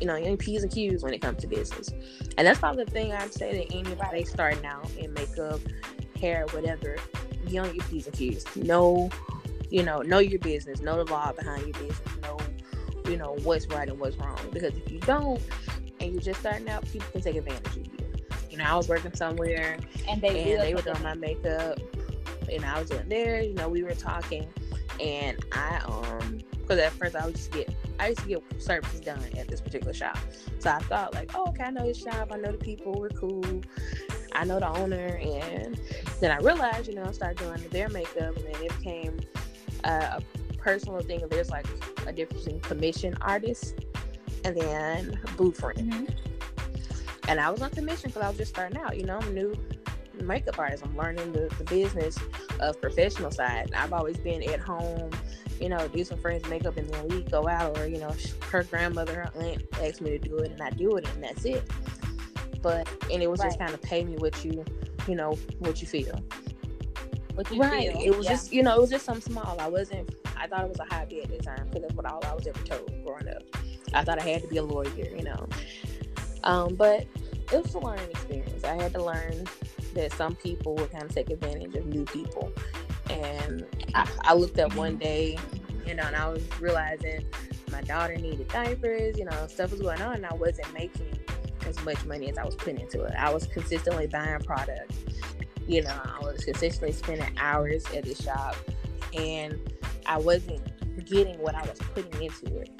you 0.00 0.08
know, 0.08 0.16
your 0.16 0.36
P's 0.36 0.64
and 0.64 0.72
Q's 0.72 1.04
when 1.04 1.14
it 1.14 1.22
comes 1.22 1.40
to 1.42 1.46
business. 1.46 1.90
And 2.36 2.46
that's 2.46 2.58
probably 2.58 2.84
the 2.84 2.90
thing 2.90 3.12
I'd 3.12 3.32
say 3.32 3.64
to 3.64 3.74
anybody 3.76 4.24
starting 4.24 4.66
out 4.66 4.90
in 4.96 5.12
makeup, 5.12 5.60
hair, 6.20 6.46
whatever, 6.50 6.96
be 7.46 7.58
on 7.58 7.72
your 7.72 7.84
P's 7.84 8.06
and 8.06 8.14
Q's. 8.14 8.56
Know 8.56 9.08
you 9.74 9.82
know, 9.82 10.02
know 10.02 10.20
your 10.20 10.38
business, 10.38 10.80
know 10.80 11.02
the 11.02 11.10
law 11.10 11.32
behind 11.32 11.62
your 11.62 11.72
business, 11.72 12.00
know, 12.22 12.38
you 13.10 13.16
know, 13.16 13.36
what's 13.42 13.66
right 13.66 13.88
and 13.88 13.98
what's 13.98 14.16
wrong. 14.18 14.38
Because 14.52 14.72
if 14.76 14.88
you 14.88 15.00
don't, 15.00 15.42
and 15.98 16.12
you're 16.12 16.22
just 16.22 16.38
starting 16.38 16.68
out, 16.68 16.84
people 16.92 17.08
can 17.10 17.22
take 17.22 17.34
advantage 17.34 17.76
of 17.78 17.86
you. 17.88 17.98
You 18.50 18.58
know, 18.58 18.64
I 18.66 18.76
was 18.76 18.88
working 18.88 19.12
somewhere, 19.14 19.76
and 20.08 20.22
they 20.22 20.52
and 20.52 20.62
they 20.62 20.74
were 20.74 20.82
doing 20.82 21.02
my 21.02 21.14
makeup, 21.14 21.80
and 22.52 22.64
I 22.64 22.80
was 22.80 22.92
in 22.92 23.08
there. 23.08 23.42
You 23.42 23.54
know, 23.54 23.68
we 23.68 23.82
were 23.82 23.96
talking, 23.96 24.46
and 25.00 25.44
I 25.50 25.78
um 25.86 26.38
because 26.52 26.78
at 26.78 26.92
first 26.92 27.16
I 27.16 27.26
would 27.26 27.34
just 27.34 27.50
get 27.50 27.74
I 27.98 28.10
used 28.10 28.20
to 28.20 28.28
get 28.28 28.44
services 28.62 29.00
done 29.00 29.24
at 29.36 29.48
this 29.48 29.60
particular 29.60 29.92
shop. 29.92 30.18
So 30.60 30.70
I 30.70 30.78
thought 30.78 31.14
like, 31.14 31.32
oh, 31.34 31.48
okay, 31.48 31.64
I 31.64 31.70
know 31.70 31.84
this 31.84 32.00
shop. 32.00 32.28
I 32.30 32.36
know 32.36 32.52
the 32.52 32.58
people. 32.58 32.92
We're 32.92 33.08
cool. 33.08 33.42
I 34.34 34.44
know 34.44 34.60
the 34.60 34.68
owner. 34.68 35.18
And 35.20 35.80
then 36.20 36.30
I 36.30 36.38
realized, 36.38 36.86
you 36.86 36.94
know, 36.94 37.04
I 37.04 37.10
started 37.10 37.38
doing 37.38 37.68
their 37.70 37.88
makeup, 37.88 38.36
and 38.36 38.44
then 38.44 38.62
it 38.62 38.78
became 38.78 39.18
a 39.84 40.22
personal 40.58 41.00
thing. 41.00 41.22
There's 41.28 41.50
like 41.50 41.66
a 42.06 42.12
difference 42.12 42.46
in 42.46 42.60
commission 42.60 43.16
artists 43.20 43.74
and 44.44 44.56
then 44.56 45.20
rent. 45.38 45.56
Mm-hmm. 45.56 46.04
And 47.28 47.40
I 47.40 47.50
was 47.50 47.62
on 47.62 47.70
commission 47.70 48.10
because 48.10 48.22
I 48.22 48.28
was 48.28 48.36
just 48.36 48.52
starting 48.52 48.78
out. 48.78 48.96
You 48.96 49.04
know, 49.04 49.18
I'm 49.18 49.34
new 49.34 49.54
makeup 50.20 50.58
artist. 50.58 50.84
I'm 50.84 50.96
learning 50.96 51.32
the, 51.32 51.52
the 51.58 51.64
business 51.64 52.18
of 52.60 52.80
professional 52.80 53.30
side. 53.30 53.72
I've 53.74 53.92
always 53.92 54.18
been 54.18 54.42
at 54.42 54.60
home 54.60 55.10
you 55.60 55.68
know, 55.68 55.86
do 55.88 56.04
some 56.04 56.18
friends' 56.18 56.48
makeup 56.48 56.76
and 56.76 56.88
then 56.88 57.08
we 57.08 57.22
go 57.22 57.48
out, 57.48 57.78
or 57.78 57.86
you 57.86 57.98
know, 57.98 58.14
her 58.50 58.64
grandmother, 58.64 59.14
her 59.14 59.42
aunt 59.42 59.62
asked 59.80 60.00
me 60.00 60.10
to 60.10 60.18
do 60.18 60.36
it, 60.38 60.52
and 60.52 60.60
I 60.60 60.70
do 60.70 60.96
it, 60.96 61.08
and 61.08 61.24
that's 61.24 61.44
it. 61.44 61.62
But 62.62 62.88
and 63.10 63.22
it 63.22 63.30
was 63.30 63.40
right. 63.40 63.48
just 63.48 63.58
kind 63.58 63.72
of 63.72 63.80
pay 63.82 64.04
me 64.04 64.16
what 64.16 64.44
you, 64.44 64.64
you 65.06 65.14
know, 65.14 65.38
what 65.58 65.80
you 65.80 65.86
feel. 65.86 66.18
What 67.34 67.50
you 67.50 67.60
right. 67.60 67.92
feel. 67.92 68.00
It 68.00 68.16
was 68.16 68.26
yeah. 68.26 68.32
just, 68.32 68.52
you 68.52 68.62
know, 68.62 68.76
it 68.76 68.80
was 68.80 68.90
just 68.90 69.04
something 69.04 69.32
small. 69.32 69.56
I 69.60 69.68
wasn't. 69.68 70.14
I 70.36 70.46
thought 70.46 70.64
it 70.64 70.68
was 70.68 70.78
a 70.78 70.94
hobby 70.94 71.22
at 71.22 71.30
the 71.30 71.38
time 71.38 71.66
because 71.68 71.82
that's 71.82 71.94
what 71.94 72.06
all 72.06 72.22
I 72.24 72.34
was 72.34 72.46
ever 72.46 72.62
told 72.64 72.92
growing 73.04 73.28
up. 73.28 73.42
I 73.92 74.04
thought 74.04 74.18
I 74.18 74.22
had 74.22 74.42
to 74.42 74.48
be 74.48 74.56
a 74.58 74.62
lawyer, 74.62 74.88
you 74.94 75.22
know. 75.22 75.48
Um, 76.44 76.74
but 76.74 77.06
it 77.52 77.62
was 77.62 77.74
a 77.74 77.78
learning 77.78 78.10
experience. 78.10 78.64
I 78.64 78.74
had 78.74 78.92
to 78.94 79.02
learn 79.02 79.46
that 79.94 80.12
some 80.12 80.34
people 80.36 80.74
would 80.74 80.90
kind 80.90 81.04
of 81.04 81.14
take 81.14 81.30
advantage 81.30 81.74
of 81.76 81.86
new 81.86 82.04
people 82.04 82.52
and 83.10 83.66
I, 83.94 84.08
I 84.22 84.34
looked 84.34 84.58
up 84.58 84.74
one 84.74 84.96
day, 84.96 85.38
you 85.86 85.94
know, 85.94 86.04
and 86.04 86.16
I 86.16 86.28
was 86.28 86.42
realizing 86.60 87.24
my 87.70 87.82
daughter 87.82 88.16
needed 88.16 88.48
diapers, 88.48 89.18
you 89.18 89.24
know, 89.24 89.46
stuff 89.48 89.70
was 89.70 89.80
going 89.80 90.00
on, 90.00 90.16
and 90.16 90.26
I 90.26 90.34
wasn't 90.34 90.72
making 90.72 91.18
as 91.66 91.82
much 91.84 92.04
money 92.04 92.30
as 92.30 92.38
I 92.38 92.44
was 92.44 92.54
putting 92.54 92.80
into 92.80 93.02
it. 93.02 93.14
I 93.18 93.32
was 93.32 93.46
consistently 93.46 94.06
buying 94.06 94.40
product, 94.40 94.92
you 95.66 95.82
know, 95.82 96.00
I 96.04 96.20
was 96.20 96.44
consistently 96.44 96.92
spending 96.92 97.36
hours 97.38 97.84
at 97.94 98.04
the 98.04 98.14
shop, 98.14 98.56
and 99.16 99.58
I 100.06 100.18
wasn't 100.18 100.60
getting 101.06 101.38
what 101.38 101.54
I 101.54 101.62
was 101.62 101.78
putting 101.94 102.22
into 102.22 102.58
it. 102.58 102.70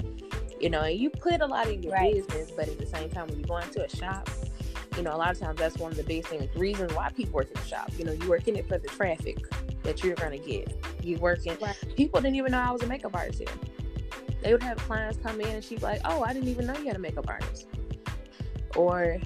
You 0.60 0.70
know, 0.70 0.82
and 0.82 0.98
you 0.98 1.10
put 1.10 1.40
a 1.40 1.46
lot 1.46 1.68
in 1.68 1.82
your 1.82 1.92
right. 1.92 2.14
business, 2.14 2.50
but 2.50 2.68
at 2.68 2.78
the 2.78 2.86
same 2.86 3.10
time, 3.10 3.28
when 3.28 3.38
you 3.38 3.44
go 3.44 3.58
into 3.58 3.84
a 3.84 3.88
shop, 3.88 4.28
you 4.96 5.02
know, 5.02 5.14
a 5.14 5.18
lot 5.18 5.32
of 5.32 5.38
times 5.38 5.58
that's 5.58 5.76
one 5.76 5.90
of 5.90 5.96
the 5.96 6.04
biggest 6.04 6.28
things, 6.28 6.54
reasons 6.56 6.94
why 6.94 7.10
people 7.10 7.34
work 7.34 7.48
in 7.48 7.54
the 7.54 7.66
shop. 7.66 7.90
You 7.98 8.04
know, 8.04 8.12
you 8.12 8.28
work 8.28 8.46
in 8.46 8.56
it 8.56 8.68
for 8.68 8.78
the 8.78 8.88
traffic 8.88 9.38
that 9.82 10.02
you're 10.02 10.14
gonna 10.14 10.38
get. 10.38 10.74
You 11.02 11.18
working. 11.18 11.56
Right. 11.60 11.76
People 11.96 12.20
didn't 12.20 12.36
even 12.36 12.52
know 12.52 12.60
I 12.60 12.70
was 12.70 12.82
a 12.82 12.86
makeup 12.86 13.14
artist 13.14 13.40
here. 13.40 13.48
They 14.42 14.52
would 14.52 14.62
have 14.62 14.78
clients 14.78 15.18
come 15.22 15.40
in 15.40 15.48
and 15.48 15.64
she'd 15.64 15.80
be 15.80 15.86
like, 15.86 16.00
"Oh, 16.04 16.22
I 16.22 16.32
didn't 16.32 16.48
even 16.48 16.66
know 16.66 16.74
you 16.74 16.86
had 16.86 16.96
a 16.96 17.00
makeup 17.00 17.28
artist." 17.28 17.66
Or, 18.76 19.18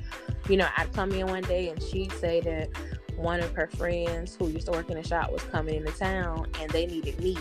you 0.49 0.57
know, 0.57 0.69
I'd 0.77 0.93
come 0.93 1.13
in 1.13 1.27
one 1.27 1.43
day 1.43 1.69
and 1.69 1.83
she'd 1.83 2.13
say 2.13 2.41
that 2.41 2.69
one 3.19 3.41
of 3.41 3.53
her 3.55 3.67
friends 3.67 4.37
who 4.37 4.49
used 4.49 4.67
to 4.67 4.73
work 4.73 4.89
in 4.91 4.97
the 4.97 5.07
shop 5.07 5.33
was 5.33 5.43
coming 5.43 5.75
into 5.75 5.93
town 5.93 6.47
and 6.61 6.71
they 6.71 6.87
needed 6.87 7.21
me 7.21 7.37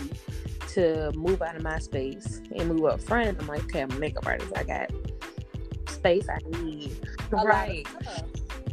to 0.68 1.12
move 1.12 1.40
out 1.40 1.56
of 1.56 1.62
my 1.62 1.78
space 1.78 2.42
and 2.54 2.68
move 2.68 2.84
up 2.84 3.00
front. 3.00 3.28
And 3.28 3.40
I'm 3.40 3.46
like, 3.46 3.64
okay, 3.64 3.82
I'm 3.82 3.90
a 3.92 3.98
makeup 3.98 4.26
artist. 4.26 4.52
I 4.56 4.64
got 4.64 4.90
space 5.88 6.26
I 6.28 6.38
need. 6.60 6.96
Right. 7.30 7.86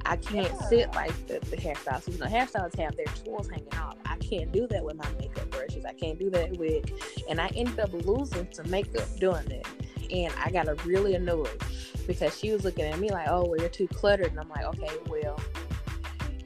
I 0.05 0.17
can't 0.17 0.51
yeah. 0.51 0.67
sit 0.67 0.93
like 0.93 1.27
the, 1.27 1.39
the 1.49 1.57
hairstylists. 1.57 2.11
You 2.11 2.19
know, 2.19 2.25
hairstylists 2.25 2.77
have 2.79 2.95
their 2.95 3.05
tools 3.23 3.49
hanging 3.49 3.73
out. 3.73 3.97
I 4.05 4.17
can't 4.17 4.51
do 4.51 4.67
that 4.67 4.83
with 4.83 4.97
my 4.97 5.07
makeup 5.19 5.49
brushes. 5.49 5.85
I 5.85 5.93
can't 5.93 6.19
do 6.19 6.29
that 6.31 6.57
with, 6.57 6.85
and 7.29 7.41
I 7.41 7.47
ended 7.55 7.79
up 7.79 7.91
losing 7.93 8.47
some 8.51 8.69
makeup 8.69 9.07
doing 9.19 9.45
that. 9.45 9.67
And 10.11 10.31
I 10.43 10.51
got 10.51 10.85
really 10.85 11.15
annoyed 11.15 11.59
because 12.05 12.37
she 12.37 12.51
was 12.51 12.63
looking 12.63 12.85
at 12.85 12.99
me 12.99 13.09
like, 13.09 13.27
"Oh, 13.27 13.45
well, 13.45 13.59
you're 13.59 13.69
too 13.69 13.87
cluttered," 13.87 14.27
and 14.27 14.39
I'm 14.39 14.49
like, 14.49 14.65
"Okay, 14.65 14.91
well." 15.07 15.39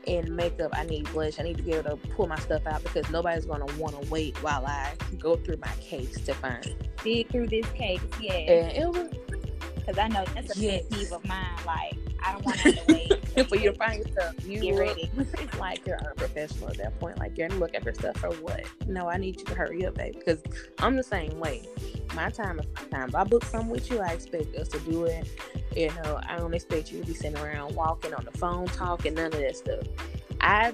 In 0.10 0.36
makeup, 0.36 0.72
I 0.74 0.84
need 0.86 1.12
blush. 1.12 1.39
I 1.39 1.44
need 1.44 1.58
to 1.58 1.63
be 1.63 1.74
able 1.74 1.92
to 1.92 2.08
pull 2.10 2.28
my 2.28 2.39
stuff 2.39 2.66
out 2.66 2.82
because 2.82 3.10
nobody's 3.12 3.46
gonna 3.46 3.68
want 3.78 4.01
to 4.01 4.10
wait 4.10 4.42
while 4.44 4.66
I 4.66 4.94
go 5.20 5.36
through 5.36 5.58
my 5.58 5.72
case 5.80 6.20
to 6.22 6.34
find. 6.34 6.75
Dig 7.04 7.30
through 7.30 7.48
this 7.48 7.68
case, 7.72 8.01
yeah. 8.20 8.34
And 8.34 8.72
it 8.72 8.88
was 8.88 9.10
because 9.75 9.98
I 9.98 10.08
know 10.08 10.25
that's 10.34 10.58
a 10.58 10.60
yes. 10.60 10.82
pet 10.88 10.92
peeve 10.92 11.12
of 11.12 11.25
mine. 11.25 11.46
Like 11.66 12.09
I 12.23 12.33
don't 12.33 12.45
want 12.45 12.59
to 12.59 12.83
wait 12.88 13.47
for 13.49 13.55
you 13.55 13.71
to 13.71 13.77
find 13.77 14.05
yourself. 14.05 14.35
You 14.45 14.59
get 14.59 14.77
ready. 14.77 15.11
it's 15.17 15.57
like 15.57 15.85
you're 15.85 15.99
unprofessional 15.99 16.69
at 16.69 16.77
that 16.77 16.99
point. 16.99 17.17
Like 17.17 17.38
you're 17.38 17.47
gonna 17.47 17.59
look 17.59 17.75
at 17.75 17.83
her 17.83 17.93
stuff 17.93 18.17
for 18.17 18.29
what? 18.35 18.63
No, 18.88 19.07
I 19.09 19.17
need 19.17 19.39
you 19.39 19.45
to 19.45 19.55
hurry 19.55 19.85
up, 19.85 19.95
baby. 19.95 20.17
Because 20.17 20.41
I'm 20.79 20.95
the 20.95 21.03
same 21.03 21.39
way. 21.39 21.67
My 22.15 22.29
time 22.29 22.59
is 22.59 22.65
my 22.75 22.97
time. 22.97 23.09
If 23.09 23.15
I 23.15 23.23
book 23.23 23.45
something 23.45 23.69
with 23.69 23.89
you, 23.89 23.99
I 23.99 24.09
expect 24.09 24.55
us 24.55 24.67
to 24.69 24.79
do 24.79 25.05
it. 25.05 25.27
You 25.75 25.89
know, 26.03 26.19
I 26.27 26.38
don't 26.38 26.53
expect 26.53 26.91
you 26.91 27.01
to 27.01 27.05
be 27.05 27.13
sitting 27.13 27.38
around 27.38 27.75
walking 27.75 28.13
on 28.13 28.25
the 28.25 28.38
phone, 28.38 28.65
talking, 28.67 29.13
none 29.13 29.27
of 29.27 29.33
that 29.33 29.55
stuff. 29.55 29.83
I 30.41 30.73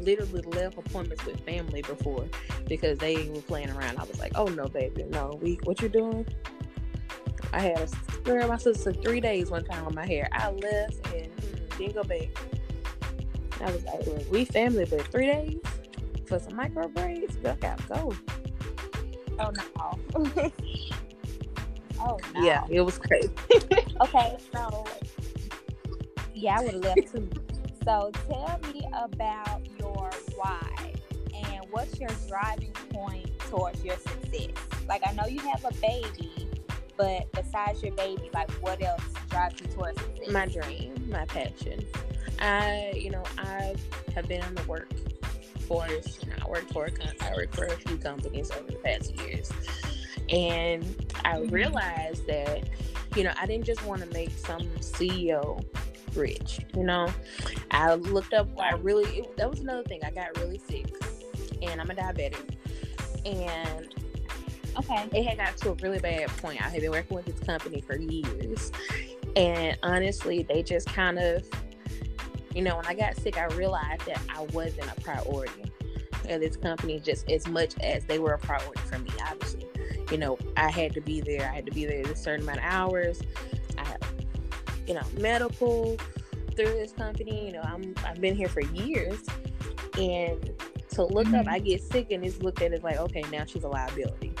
literally 0.00 0.42
left 0.42 0.78
appointments 0.78 1.24
with 1.24 1.40
family 1.40 1.82
before 1.82 2.26
because 2.68 2.98
they 2.98 3.28
were 3.28 3.40
playing 3.42 3.70
around. 3.70 3.98
I 3.98 4.04
was 4.04 4.18
like, 4.18 4.32
"Oh 4.34 4.46
no, 4.46 4.68
baby, 4.68 5.04
no. 5.04 5.38
We 5.40 5.58
what 5.64 5.80
you 5.80 5.88
doing? 5.88 6.26
I 7.52 7.60
had 7.60 7.78
a 7.78 8.20
girl, 8.22 8.48
my 8.48 8.56
sister 8.56 8.92
three 8.92 9.20
days 9.20 9.50
one 9.50 9.64
time 9.64 9.86
on 9.86 9.94
my 9.94 10.06
hair. 10.06 10.28
I 10.32 10.50
left 10.50 11.06
and 11.14 11.30
didn't 11.78 11.94
go 11.94 12.02
back. 12.02 12.28
I 13.60 13.70
was 13.70 13.84
like, 13.84 14.06
well, 14.06 14.22
we 14.30 14.44
family, 14.44 14.84
but 14.84 15.02
three 15.08 15.26
days 15.26 15.60
for 16.26 16.38
some 16.38 16.56
micro 16.56 16.88
braids, 16.88 17.36
girl, 17.36 17.56
gotta 17.60 17.82
go. 17.84 18.14
Oh 19.38 19.50
no. 19.50 19.98
oh 22.00 22.18
no. 22.34 22.42
Yeah, 22.42 22.64
it 22.68 22.80
was 22.80 22.98
crazy. 22.98 23.30
okay, 24.00 24.36
so 24.52 24.84
yeah, 26.34 26.58
I 26.58 26.64
would 26.64 26.74
have 26.74 26.82
left 26.82 27.12
too. 27.12 27.28
So 27.84 28.10
tell 28.28 28.60
me 28.72 28.84
about 28.92 29.60
your 29.78 30.10
why 30.34 30.92
and 31.34 31.64
what's 31.70 31.98
your 32.00 32.10
driving 32.28 32.72
point 32.92 33.38
towards 33.38 33.82
your 33.84 33.96
success. 33.96 34.50
Like 34.88 35.02
I 35.06 35.12
know 35.12 35.26
you 35.26 35.40
have 35.40 35.64
a 35.64 35.72
baby 35.80 36.35
but 36.96 37.30
besides 37.32 37.82
your 37.82 37.92
baby, 37.92 38.30
like 38.32 38.50
what 38.62 38.82
else 38.82 39.02
drives 39.28 39.60
you 39.60 39.66
towards 39.68 40.00
success? 40.00 40.30
My 40.30 40.46
dream, 40.46 40.94
my 41.08 41.24
passion. 41.26 41.84
I, 42.38 42.92
you 42.94 43.10
know, 43.10 43.22
I 43.38 43.74
have 44.14 44.28
been 44.28 44.44
in 44.44 44.54
the 44.54 44.62
workforce. 44.64 46.18
You 46.22 46.30
know, 46.30 46.36
I 46.42 46.48
worked 46.48 46.72
for 46.72 46.86
a 46.86 46.90
com- 46.90 47.14
I 47.20 47.32
worked 47.34 47.54
for 47.54 47.66
a 47.66 47.76
few 47.76 47.96
companies 47.96 48.50
over 48.50 48.70
the 48.70 48.78
past 48.78 49.14
years, 49.16 49.50
and 50.28 50.84
I 51.24 51.36
mm-hmm. 51.36 51.54
realized 51.54 52.26
that, 52.26 52.68
you 53.14 53.24
know, 53.24 53.32
I 53.40 53.46
didn't 53.46 53.64
just 53.64 53.84
want 53.84 54.02
to 54.02 54.08
make 54.08 54.30
some 54.30 54.62
CEO 54.78 55.64
rich. 56.14 56.60
You 56.74 56.84
know, 56.84 57.08
I 57.70 57.94
looked 57.94 58.34
up. 58.34 58.48
I 58.58 58.74
really 58.74 59.20
it, 59.20 59.36
that 59.36 59.48
was 59.48 59.60
another 59.60 59.82
thing. 59.84 60.00
I 60.04 60.10
got 60.10 60.36
really 60.38 60.58
sick, 60.58 60.94
and 61.62 61.80
I'm 61.80 61.90
a 61.90 61.94
diabetic, 61.94 62.56
and 63.24 63.94
Okay. 64.78 65.08
It 65.12 65.24
had 65.24 65.38
got 65.38 65.56
to 65.58 65.70
a 65.70 65.74
really 65.74 65.98
bad 65.98 66.28
point. 66.28 66.60
I 66.60 66.68
had 66.68 66.80
been 66.80 66.90
working 66.90 67.16
with 67.16 67.26
this 67.26 67.38
company 67.40 67.80
for 67.80 67.96
years. 67.96 68.70
And 69.34 69.78
honestly, 69.82 70.42
they 70.42 70.62
just 70.62 70.88
kind 70.88 71.18
of, 71.18 71.46
you 72.54 72.62
know, 72.62 72.76
when 72.76 72.86
I 72.86 72.94
got 72.94 73.16
sick, 73.16 73.38
I 73.38 73.46
realized 73.46 74.06
that 74.06 74.20
I 74.34 74.42
wasn't 74.52 74.90
a 74.90 75.00
priority 75.00 75.64
of 76.28 76.40
this 76.40 76.56
company 76.56 77.00
just 77.00 77.30
as 77.30 77.46
much 77.46 77.74
as 77.80 78.04
they 78.04 78.18
were 78.18 78.32
a 78.32 78.38
priority 78.38 78.80
for 78.82 78.98
me, 78.98 79.10
obviously. 79.26 79.66
You 80.10 80.18
know, 80.18 80.38
I 80.56 80.70
had 80.70 80.94
to 80.94 81.00
be 81.00 81.20
there. 81.20 81.48
I 81.50 81.54
had 81.54 81.66
to 81.66 81.72
be 81.72 81.86
there 81.86 82.02
a 82.02 82.16
certain 82.16 82.44
amount 82.44 82.58
of 82.58 82.64
hours. 82.64 83.22
I 83.78 83.84
have, 83.84 84.00
you 84.86 84.94
know, 84.94 85.02
medical 85.18 85.96
through 86.54 86.66
this 86.66 86.92
company. 86.92 87.46
You 87.46 87.52
know, 87.52 87.62
I'm 87.62 87.94
I've 88.04 88.20
been 88.20 88.36
here 88.36 88.48
for 88.48 88.60
years. 88.60 89.24
And 89.98 90.52
to 90.90 91.04
look 91.04 91.26
mm-hmm. 91.26 91.36
up, 91.36 91.48
I 91.48 91.58
get 91.58 91.82
sick 91.82 92.10
and 92.10 92.24
it's 92.24 92.40
looked 92.40 92.62
at 92.62 92.72
as 92.72 92.82
like, 92.82 92.96
okay, 92.96 93.24
now 93.30 93.44
she's 93.44 93.64
a 93.64 93.68
liability 93.68 94.32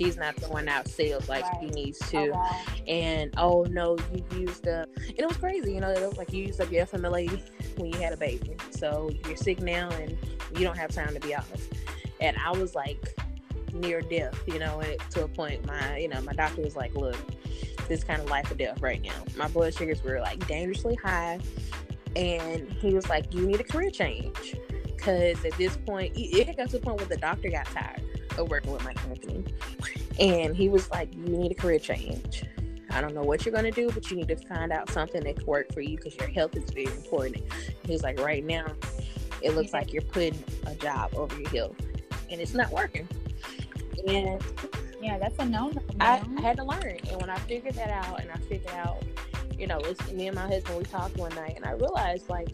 she's 0.00 0.16
not 0.16 0.34
throwing 0.36 0.66
out 0.66 0.88
sales 0.88 1.28
like 1.28 1.44
right. 1.44 1.56
she 1.60 1.66
needs 1.68 1.98
to. 2.10 2.32
Oh, 2.34 2.62
And 2.88 3.32
oh 3.36 3.66
no, 3.68 3.98
you 4.14 4.40
used 4.40 4.66
up, 4.66 4.88
and 4.96 5.18
it 5.18 5.28
was 5.28 5.36
crazy. 5.36 5.74
You 5.74 5.80
know, 5.80 5.90
it 5.90 6.06
was 6.06 6.16
like 6.16 6.32
you 6.32 6.44
used 6.44 6.60
up 6.60 6.72
your 6.72 6.86
FMLA 6.86 7.40
when 7.76 7.92
you 7.92 7.98
had 7.98 8.12
a 8.12 8.16
baby, 8.16 8.56
so 8.70 9.10
you're 9.26 9.36
sick 9.36 9.60
now 9.60 9.90
and 9.90 10.16
you 10.56 10.64
don't 10.64 10.76
have 10.76 10.90
time 10.90 11.12
to 11.14 11.20
be 11.20 11.34
honest. 11.34 11.72
And 12.20 12.36
I 12.38 12.50
was 12.52 12.74
like 12.74 13.14
near 13.74 14.00
death, 14.00 14.40
you 14.46 14.58
know, 14.58 14.80
and 14.80 14.98
to 15.10 15.24
a 15.24 15.28
point, 15.28 15.66
my 15.66 15.98
you 15.98 16.08
know 16.08 16.20
my 16.22 16.32
doctor 16.32 16.62
was 16.62 16.76
like, 16.76 16.94
look, 16.94 17.18
this 17.88 18.02
kind 18.02 18.22
of 18.22 18.30
life 18.30 18.50
or 18.50 18.54
death 18.54 18.80
right 18.80 19.02
now. 19.02 19.24
My 19.36 19.48
blood 19.48 19.74
sugars 19.74 20.02
were 20.02 20.20
like 20.20 20.46
dangerously 20.46 20.94
high, 20.96 21.40
and 22.16 22.72
he 22.72 22.94
was 22.94 23.08
like, 23.10 23.34
you 23.34 23.46
need 23.46 23.60
a 23.60 23.64
career 23.64 23.90
change 23.90 24.56
because 24.86 25.44
at 25.44 25.52
this 25.58 25.76
point, 25.76 26.12
it 26.16 26.56
got 26.56 26.70
to 26.70 26.78
the 26.78 26.84
point 26.84 26.98
where 26.98 27.06
the 27.06 27.16
doctor 27.18 27.50
got 27.50 27.66
tired 27.66 28.02
of 28.38 28.48
working 28.50 28.72
with 28.72 28.84
my 28.84 28.92
company. 28.94 29.44
And 30.18 30.54
he 30.56 30.68
was 30.68 30.90
like, 30.90 31.14
You 31.14 31.36
need 31.36 31.52
a 31.52 31.54
career 31.54 31.78
change. 31.78 32.44
I 32.90 33.00
don't 33.00 33.14
know 33.14 33.22
what 33.22 33.44
you're 33.46 33.52
going 33.52 33.64
to 33.64 33.70
do, 33.70 33.90
but 33.92 34.10
you 34.10 34.16
need 34.16 34.28
to 34.28 34.36
find 34.36 34.72
out 34.72 34.90
something 34.90 35.22
that 35.22 35.36
can 35.36 35.46
work 35.46 35.72
for 35.72 35.80
you 35.80 35.96
because 35.96 36.16
your 36.16 36.28
health 36.28 36.56
is 36.56 36.68
very 36.70 36.86
important. 36.86 37.44
He 37.84 37.92
was 37.92 38.02
like, 38.02 38.20
Right 38.20 38.44
now, 38.44 38.66
it 39.42 39.54
looks 39.54 39.72
like 39.72 39.92
you're 39.92 40.02
putting 40.02 40.42
a 40.66 40.74
job 40.74 41.14
over 41.14 41.38
your 41.38 41.50
health 41.50 41.76
and 42.30 42.40
it's 42.40 42.54
not 42.54 42.70
working. 42.70 43.08
And 44.06 44.42
Yeah, 45.00 45.18
that's 45.18 45.38
a 45.38 45.44
no 45.44 45.68
no. 45.68 45.82
I, 46.00 46.22
I 46.36 46.40
had 46.40 46.56
to 46.58 46.64
learn, 46.64 46.98
and 47.08 47.20
when 47.20 47.30
I 47.30 47.38
figured 47.40 47.74
that 47.74 47.90
out, 47.90 48.20
and 48.20 48.30
I 48.30 48.36
figured 48.36 48.74
out, 48.74 49.02
you 49.58 49.66
know, 49.66 49.78
it's 49.78 50.10
me 50.12 50.26
and 50.28 50.36
my 50.36 50.46
husband. 50.46 50.78
We 50.78 50.84
talked 50.84 51.16
one 51.16 51.34
night, 51.34 51.54
and 51.56 51.64
I 51.64 51.72
realized 51.72 52.28
like 52.28 52.48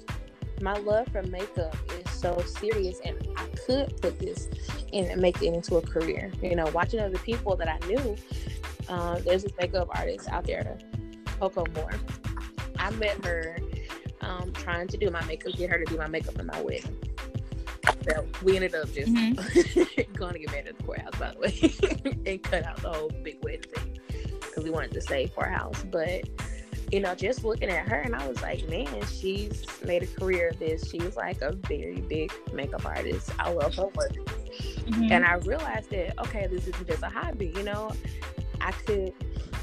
my 0.60 0.75
love 0.75 1.08
for 1.08 1.22
makeup 1.22 1.76
is 1.92 2.10
so 2.10 2.38
serious, 2.40 3.00
and 3.04 3.16
I 3.36 3.46
could 3.66 4.00
put 4.00 4.18
this 4.18 4.48
and 4.92 5.20
make 5.20 5.42
it 5.42 5.52
into 5.52 5.76
a 5.76 5.82
career. 5.82 6.32
You 6.42 6.56
know, 6.56 6.66
watching 6.68 7.00
other 7.00 7.18
people 7.18 7.56
that 7.56 7.68
I 7.68 7.78
knew. 7.86 8.16
Um, 8.88 9.20
there's 9.25 9.42
this 9.42 9.52
makeup 9.58 9.88
artist 9.90 10.28
out 10.28 10.44
there, 10.44 10.78
Coco 11.40 11.64
Moore. 11.75 11.94
I 12.78 12.90
met 12.90 13.25
her 13.25 13.58
um, 14.20 14.52
trying 14.52 14.86
to 14.88 14.96
do 14.96 15.10
my 15.10 15.25
makeup, 15.25 15.54
get 15.54 15.70
her 15.70 15.78
to 15.78 15.84
do 15.84 15.98
my 15.98 16.06
makeup 16.06 16.38
in 16.38 16.46
my 16.46 16.60
wedding. 16.60 16.96
So 18.08 18.26
we 18.42 18.56
ended 18.56 18.75
up 18.75 18.92
just 18.92 19.12
mm-hmm. 19.12 20.12
going 20.12 20.34
to 20.34 20.38
get 20.38 20.50
married 20.50 20.68
at 20.68 20.78
the 20.78 20.84
courthouse, 20.84 21.18
by 21.18 21.32
the 21.32 21.38
way, 21.40 22.22
and 22.26 22.42
cut 22.42 22.64
out 22.64 22.76
the 22.76 22.92
whole 22.92 23.10
big 23.22 23.38
wedding 23.42 23.62
thing 23.62 23.98
because 24.40 24.64
we 24.64 24.70
wanted 24.70 24.92
to 24.92 25.00
save 25.00 25.32
for 25.32 25.44
our 25.44 25.52
house. 25.52 25.84
But 25.90 26.28
you 26.90 27.00
know, 27.00 27.14
just 27.14 27.45
looking 27.45 27.69
at 27.69 27.88
her, 27.88 28.00
and 28.00 28.14
I 28.14 28.26
was 28.26 28.40
like, 28.43 28.69
man, 28.69 29.05
she's 29.07 29.64
made 29.85 30.02
a 30.02 30.07
career 30.07 30.50
of 30.50 30.59
this. 30.59 30.88
She's 30.88 31.16
like 31.16 31.43
a 31.43 31.52
very 31.52 32.00
big 32.00 32.33
makeup 32.52 32.85
artist. 32.85 33.31
I 33.38 33.50
love 33.50 33.75
her 33.75 33.88
work. 33.88 34.12
Mm-hmm. 34.12 35.11
And 35.11 35.25
I 35.25 35.35
realized 35.35 35.90
that, 35.90 36.19
okay, 36.21 36.47
this 36.47 36.66
isn't 36.69 36.87
just 36.87 37.02
a 37.02 37.09
hobby, 37.09 37.52
you 37.57 37.64
know, 37.64 37.90
I 38.61 38.71
could 38.73 39.12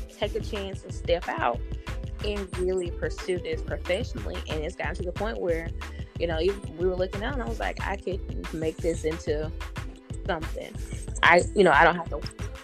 take 0.09 0.35
a 0.35 0.41
chance 0.41 0.83
and 0.83 0.93
step 0.93 1.27
out 1.27 1.59
and 2.25 2.57
really 2.57 2.91
pursue 2.91 3.39
this 3.39 3.61
professionally. 3.61 4.37
And 4.49 4.63
it's 4.63 4.75
gotten 4.75 4.95
to 4.95 5.03
the 5.03 5.11
point 5.11 5.39
where, 5.39 5.69
you 6.19 6.27
know, 6.27 6.39
we 6.77 6.85
were 6.85 6.95
looking 6.95 7.23
out 7.23 7.33
and 7.33 7.43
I 7.43 7.47
was 7.47 7.59
like, 7.59 7.85
I 7.85 7.95
could 7.95 8.53
make 8.53 8.77
this 8.77 9.05
into 9.05 9.51
something. 10.25 10.73
I, 11.21 11.41
you 11.55 11.63
know, 11.63 11.71
I 11.71 11.83
don't 11.83 11.95
have 11.95 12.09
to 12.09 12.19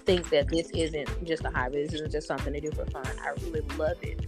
think 0.06 0.30
that 0.30 0.50
this 0.50 0.70
isn't 0.72 1.26
just 1.26 1.46
a 1.46 1.50
hobby. 1.50 1.84
This 1.84 1.94
isn't 1.94 2.12
just 2.12 2.28
something 2.28 2.54
to 2.54 2.60
do 2.60 2.72
for 2.72 2.86
fun. 2.86 3.06
I 3.24 3.30
really 3.46 3.62
love 3.78 3.98
it. 4.02 4.26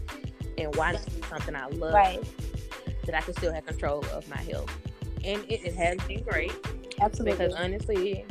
And 0.62 0.76
why 0.76 0.94
not 0.94 1.06
do 1.06 1.22
something 1.28 1.56
I 1.56 1.68
love 1.68 1.94
right. 1.94 2.24
that 3.06 3.16
I 3.16 3.22
can 3.22 3.34
still 3.34 3.54
have 3.54 3.66
control 3.66 4.06
of 4.14 4.28
my 4.30 4.38
health? 4.38 4.72
And 5.24 5.44
it, 5.50 5.66
it 5.66 5.76
has 5.76 5.98
been 6.08 6.24
great. 6.24 6.54
Absolutely. 7.00 7.38
Because 7.38 7.54
honestly, 7.56 8.26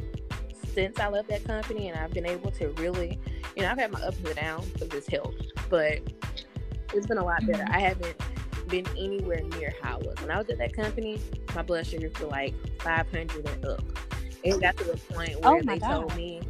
since 0.75 0.99
I 0.99 1.09
left 1.09 1.29
that 1.29 1.45
company 1.45 1.89
and 1.89 1.99
I've 1.99 2.13
been 2.13 2.27
able 2.27 2.51
to 2.53 2.69
really, 2.71 3.19
you 3.57 3.63
know, 3.63 3.71
I've 3.71 3.79
had 3.79 3.91
my 3.91 4.01
ups 4.03 4.19
and 4.19 4.35
downs 4.37 4.81
of 4.81 4.91
this 4.91 5.07
health, 5.09 5.35
but 5.69 6.01
it's 6.95 7.07
been 7.07 7.19
a 7.19 7.25
lot 7.25 7.45
better. 7.47 7.65
Mm-hmm. 7.65 7.75
I 7.75 7.81
haven't 7.81 8.17
been 8.69 8.87
anywhere 8.97 9.43
near 9.59 9.75
how 9.83 9.95
I 9.95 9.99
was. 9.99 10.21
When 10.21 10.31
I 10.31 10.39
was 10.39 10.49
at 10.51 10.59
that 10.59 10.75
company, 10.75 11.21
my 11.55 11.63
blood 11.63 11.87
sugars 11.87 12.13
were 12.21 12.29
like 12.29 12.55
500 12.83 13.49
and 13.49 13.65
up. 13.65 13.83
It 14.43 14.61
got 14.61 14.77
to 14.79 14.85
the 14.85 14.97
point 15.13 15.37
oh 15.43 15.53
where 15.53 15.61
oh 15.61 15.65
they 15.65 15.79
God. 15.79 15.91
told 15.91 16.17
me 16.17 16.41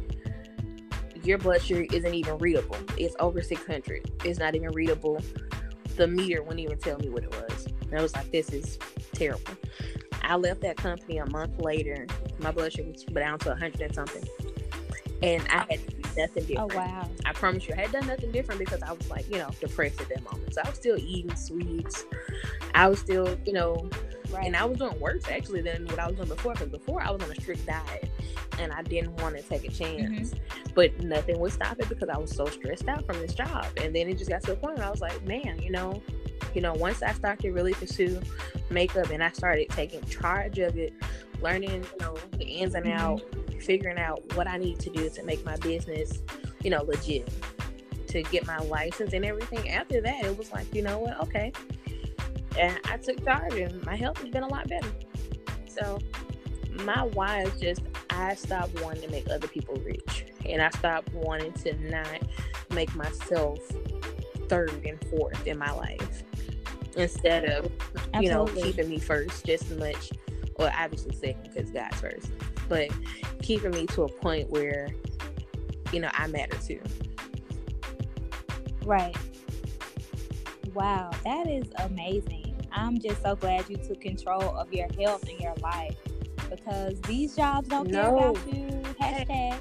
your 1.23 1.37
blood 1.37 1.61
sugar 1.61 1.85
isn't 1.91 2.13
even 2.13 2.37
readable. 2.37 2.77
It's 2.97 3.15
over 3.19 3.41
600. 3.41 4.11
It's 4.23 4.39
not 4.39 4.55
even 4.55 4.71
readable. 4.71 5.21
The 6.01 6.07
meter 6.07 6.41
wouldn't 6.41 6.61
even 6.61 6.79
tell 6.79 6.97
me 6.97 7.09
what 7.09 7.23
it 7.23 7.29
was. 7.29 7.67
And 7.83 7.99
I 7.99 8.01
was 8.01 8.15
like, 8.15 8.31
this 8.31 8.49
is 8.49 8.79
terrible. 9.13 9.53
I 10.23 10.35
left 10.35 10.61
that 10.61 10.75
company 10.75 11.19
a 11.19 11.27
month 11.27 11.61
later. 11.61 12.07
My 12.39 12.49
blood 12.49 12.73
sugar 12.73 12.89
was 12.89 13.03
down 13.03 13.37
to 13.37 13.49
100 13.49 13.79
and 13.79 13.93
something. 13.93 14.23
And 15.21 15.47
I 15.49 15.67
had 15.69 15.79
nothing 16.17 16.57
oh, 16.57 16.67
different. 16.67 16.73
Oh, 16.73 16.75
wow. 16.75 17.07
I 17.23 17.33
promise 17.33 17.67
you, 17.67 17.75
I 17.77 17.81
had 17.81 17.91
done 17.91 18.07
nothing 18.07 18.31
different 18.31 18.57
because 18.57 18.81
I 18.81 18.93
was 18.93 19.07
like, 19.11 19.29
you 19.29 19.37
know, 19.37 19.51
depressed 19.59 20.01
at 20.01 20.09
that 20.09 20.23
moment. 20.23 20.55
So 20.55 20.61
I 20.65 20.69
was 20.69 20.79
still 20.79 20.97
eating 20.97 21.35
sweets. 21.35 22.03
I 22.73 22.87
was 22.87 22.97
still, 22.97 23.37
you 23.45 23.53
know, 23.53 23.87
right. 24.31 24.47
and 24.47 24.55
I 24.55 24.65
was 24.65 24.79
doing 24.79 24.99
worse 24.99 25.29
actually 25.29 25.61
than 25.61 25.85
what 25.85 25.99
I 25.99 26.07
was 26.07 26.15
doing 26.15 26.29
before 26.29 26.53
because 26.53 26.69
before 26.69 27.03
I 27.03 27.11
was 27.11 27.21
on 27.21 27.29
a 27.29 27.35
strict 27.35 27.67
diet 27.67 28.09
and 28.59 28.71
I 28.71 28.81
didn't 28.83 29.21
want 29.21 29.37
to 29.37 29.41
take 29.41 29.63
a 29.65 29.71
chance. 29.71 30.31
Mm-hmm. 30.31 30.73
But 30.73 30.99
nothing 31.01 31.39
would 31.39 31.51
stop 31.51 31.79
it 31.79 31.89
because 31.89 32.09
I 32.09 32.17
was 32.17 32.35
so 32.35 32.45
stressed 32.45 32.87
out 32.87 33.05
from 33.05 33.19
this 33.19 33.33
job. 33.33 33.65
And 33.77 33.95
then 33.95 34.07
it 34.07 34.17
just 34.17 34.29
got 34.29 34.43
to 34.43 34.53
a 34.53 34.55
point 34.55 34.77
where 34.77 34.87
I 34.87 34.89
was 34.89 35.01
like, 35.01 35.23
man, 35.25 35.61
you 35.61 35.71
know, 35.71 36.01
you 36.53 36.61
know, 36.61 36.73
once 36.73 37.01
I 37.01 37.13
started 37.13 37.41
to 37.43 37.51
really 37.51 37.73
pursue 37.73 38.19
makeup 38.69 39.09
and 39.09 39.23
I 39.23 39.31
started 39.31 39.69
taking 39.69 40.03
charge 40.05 40.59
of 40.59 40.77
it, 40.77 40.93
learning, 41.41 41.85
you 41.99 41.99
know, 41.99 42.17
the 42.37 42.45
ins 42.45 42.75
and 42.75 42.85
mm-hmm. 42.85 42.99
outs, 42.99 43.23
figuring 43.65 43.97
out 43.97 44.21
what 44.35 44.47
I 44.47 44.57
need 44.57 44.79
to 44.79 44.89
do 44.89 45.09
to 45.09 45.23
make 45.23 45.45
my 45.45 45.55
business, 45.57 46.19
you 46.63 46.69
know, 46.69 46.83
legit, 46.83 47.29
to 48.07 48.23
get 48.23 48.45
my 48.45 48.57
license 48.59 49.13
and 49.13 49.25
everything. 49.25 49.69
After 49.69 50.01
that, 50.01 50.25
it 50.25 50.37
was 50.37 50.51
like, 50.51 50.73
you 50.73 50.81
know 50.81 50.99
what, 50.99 51.19
okay. 51.21 51.51
And 52.59 52.77
I 52.89 52.97
took 52.97 53.23
charge 53.23 53.53
and 53.53 53.83
my 53.85 53.95
health 53.95 54.17
has 54.17 54.29
been 54.29 54.43
a 54.43 54.47
lot 54.47 54.67
better. 54.67 54.91
So 55.67 55.99
my 56.83 57.03
why 57.03 57.43
is 57.43 57.59
just 57.59 57.81
I 58.11 58.35
stopped 58.35 58.79
wanting 58.81 59.03
to 59.03 59.09
make 59.09 59.29
other 59.29 59.47
people 59.47 59.75
rich. 59.83 60.25
And 60.45 60.61
I 60.61 60.69
stopped 60.69 61.13
wanting 61.13 61.53
to 61.53 61.73
not 61.89 62.21
make 62.69 62.93
myself 62.95 63.59
third 64.47 64.85
and 64.85 65.03
fourth 65.09 65.47
in 65.47 65.57
my 65.57 65.71
life 65.71 66.23
instead 66.97 67.45
of 67.45 67.71
you 68.19 68.29
know 68.29 68.45
keeping 68.47 68.89
me 68.89 68.99
first 68.99 69.45
just 69.45 69.71
as 69.71 69.77
much. 69.77 70.11
Or 70.55 70.69
obviously 70.77 71.15
second 71.15 71.43
because 71.43 71.71
god's 71.71 71.99
first 71.99 72.31
but 72.67 72.89
keeping 73.41 73.71
me 73.71 73.87
to 73.87 74.03
a 74.03 74.09
point 74.09 74.49
where 74.49 74.89
you 75.91 76.01
know 76.01 76.09
i 76.13 76.27
matter 76.27 76.57
too 76.57 76.79
right. 78.85 79.15
Wow 80.73 81.11
that 81.23 81.47
is 81.47 81.65
amazing. 81.79 82.55
I'm 82.71 82.99
just 82.99 83.21
so 83.23 83.35
glad 83.35 83.69
you 83.69 83.77
took 83.77 84.01
control 84.01 84.43
of 84.57 84.71
your 84.73 84.87
health 84.99 85.27
and 85.27 85.39
your 85.39 85.55
life 85.55 85.97
because 86.51 87.01
these 87.01 87.35
jobs 87.35 87.67
don't 87.69 87.89
no. 87.89 88.01
care 88.01 88.29
about 88.29 88.53
you 88.53 88.81
hashtag 88.99 89.59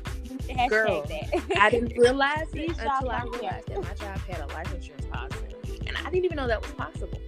Hashtag 0.48 0.68
Girl, 0.68 1.03
that. 1.03 1.59
I 1.61 1.70
didn't 1.70 1.96
realize 1.96 2.48
it 2.53 2.70
until 2.70 3.11
I 3.11 3.22
realized 3.22 3.68
that 3.68 3.83
my 3.83 3.94
job 3.94 4.18
had 4.29 4.40
a 4.40 4.46
life 4.53 4.74
insurance 4.74 5.07
policy, 5.07 5.81
and 5.87 5.96
I 5.96 6.05
didn't 6.05 6.24
even 6.24 6.37
know 6.37 6.48
that 6.48 6.61
was 6.61 6.72
possible. 6.72 7.20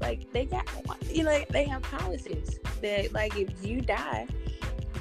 Like 0.00 0.30
they 0.32 0.44
got, 0.44 0.68
you 1.10 1.22
know, 1.22 1.44
they 1.50 1.64
have 1.64 1.82
policies 1.82 2.58
that, 2.82 3.12
like, 3.12 3.36
if 3.36 3.64
you 3.64 3.80
die, 3.80 4.26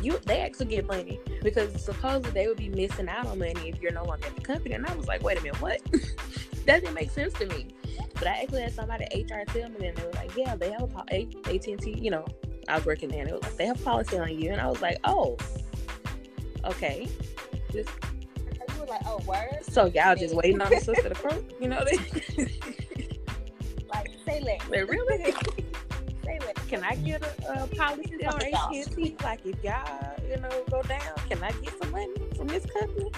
you 0.01 0.19
they 0.25 0.41
actually 0.41 0.67
get 0.67 0.86
money 0.86 1.19
because 1.41 1.83
supposedly 1.83 2.31
they 2.31 2.47
would 2.47 2.57
be 2.57 2.69
missing 2.69 3.10
out 3.10 3.25
on 3.25 3.39
money 3.39 3.69
if 3.69 3.81
you're 3.81 3.91
no 3.91 4.03
longer 4.03 4.27
at 4.27 4.36
the 4.36 4.41
company. 4.41 4.75
And 4.75 4.86
I 4.86 4.93
was 4.95 5.07
like, 5.07 5.23
wait 5.23 5.39
a 5.39 5.41
minute, 5.41 5.62
what? 5.62 5.81
that 6.65 6.81
didn't 6.81 6.93
make 6.93 7.12
sense 7.12 7.33
to 7.33 7.47
me. 7.47 7.67
But 8.13 8.27
I 8.27 8.41
actually 8.41 8.62
had 8.62 8.73
somebody 8.73 9.05
at 9.05 9.31
HR 9.31 9.51
tell 9.51 9.69
me, 9.69 9.88
and 9.88 9.97
they 9.97 10.03
were 10.03 10.12
like, 10.13 10.36
yeah, 10.36 10.55
they 10.55 10.71
have 10.71 10.93
a 11.12 11.27
AT 11.47 11.67
and 11.67 11.79
T. 11.79 11.97
You 11.99 12.12
know, 12.12 12.25
I 12.67 12.75
was 12.75 12.86
working 12.86 13.10
there, 13.10 13.21
and 13.21 13.30
it 13.30 13.34
was 13.34 13.43
like 13.43 13.58
they 13.58 13.65
have 13.65 13.84
policy 13.84 14.17
on 14.17 14.38
you, 14.38 14.51
and 14.51 14.62
I 14.62 14.67
was 14.67 14.82
like, 14.82 14.97
oh, 15.03 15.38
okay. 16.65 17.08
Just 17.71 17.89
you 18.73 18.80
were 18.82 18.86
like, 18.88 19.01
oh, 19.06 19.21
word. 19.25 19.60
So 19.63 19.86
y'all 19.86 20.15
just 20.15 20.36
waiting 20.36 20.62
on 20.62 20.69
the 20.69 20.80
sister 20.80 21.10
to 21.10 21.15
come? 21.15 21.43
you 21.60 21.69
know? 21.69 21.84
they, 21.86 21.97
like, 23.89 24.12
say 24.25 24.41
less. 24.41 24.62
Like, 24.69 24.89
really? 24.89 25.32
say 26.23 26.39
less. 26.39 26.67
Can 26.67 26.84
I 26.84 26.95
get 26.95 27.23
a, 27.23 27.63
a 27.63 27.67
policy 27.67 28.25
on 28.25 28.41
AT&T? 28.43 29.15
Like, 29.23 29.45
if 29.45 29.63
y'all, 29.63 30.13
you 30.30 30.38
know, 30.38 30.63
go 30.69 30.82
down, 30.84 31.15
can 31.30 31.41
I 31.43 31.51
get 31.51 31.73
some 31.82 31.91
money 31.91 32.13
from 32.36 32.47
this 32.47 32.65
company? 32.65 33.12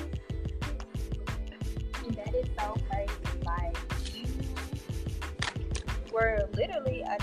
That 2.16 2.34
is 2.34 2.48
so 2.58 2.76
crazy. 2.90 3.12
Like, 3.46 3.78
you 4.16 4.26
were 6.14 6.48
literally 6.54 7.04
uh, 7.04 7.18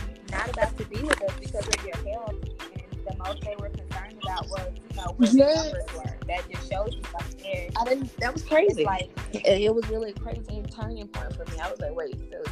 not 0.46 0.56
about 0.56 0.78
to 0.78 0.84
be 0.86 1.02
with 1.02 1.22
us 1.22 1.32
because 1.40 1.66
of 1.66 1.84
your 1.84 1.96
health, 2.12 2.34
and 2.72 3.06
the 3.06 3.16
most 3.18 3.40
they 3.42 3.54
were 3.58 3.68
concerned 3.68 4.18
about 4.22 4.48
was, 4.48 4.70
you 4.90 4.96
know, 4.96 5.12
where 5.16 5.30
yes. 5.30 5.56
the 5.56 5.72
numbers 5.72 5.94
were 5.94 6.16
that 6.26 6.50
just 6.50 6.70
shows 6.70 6.94
you 6.94 7.02
something. 7.18 7.70
I 7.76 7.84
didn't. 7.84 8.16
That 8.18 8.32
was 8.32 8.42
crazy. 8.42 8.84
Like 8.84 9.10
it 9.32 9.74
was 9.74 9.88
really 9.88 10.10
a 10.10 10.14
crazy 10.14 10.62
turning 10.74 11.08
point 11.08 11.34
for 11.36 11.50
me. 11.50 11.58
I 11.60 11.70
was 11.70 11.80
like, 11.80 11.94
wait, 11.94 12.18
so 12.30 12.42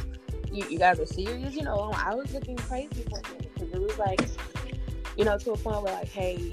you, 0.51 0.67
you 0.69 0.79
guys 0.79 0.99
are 0.99 1.05
serious? 1.05 1.55
You 1.55 1.63
know, 1.63 1.91
I 1.95 2.15
was 2.15 2.33
looking 2.33 2.57
crazy 2.57 3.03
for 3.03 3.17
me 3.31 3.47
because 3.53 3.71
it 3.71 3.81
was 3.81 3.97
like, 3.97 4.21
you 5.17 5.25
know, 5.25 5.37
to 5.37 5.51
a 5.51 5.57
point 5.57 5.83
where 5.83 5.93
like, 5.93 6.07
hey, 6.07 6.51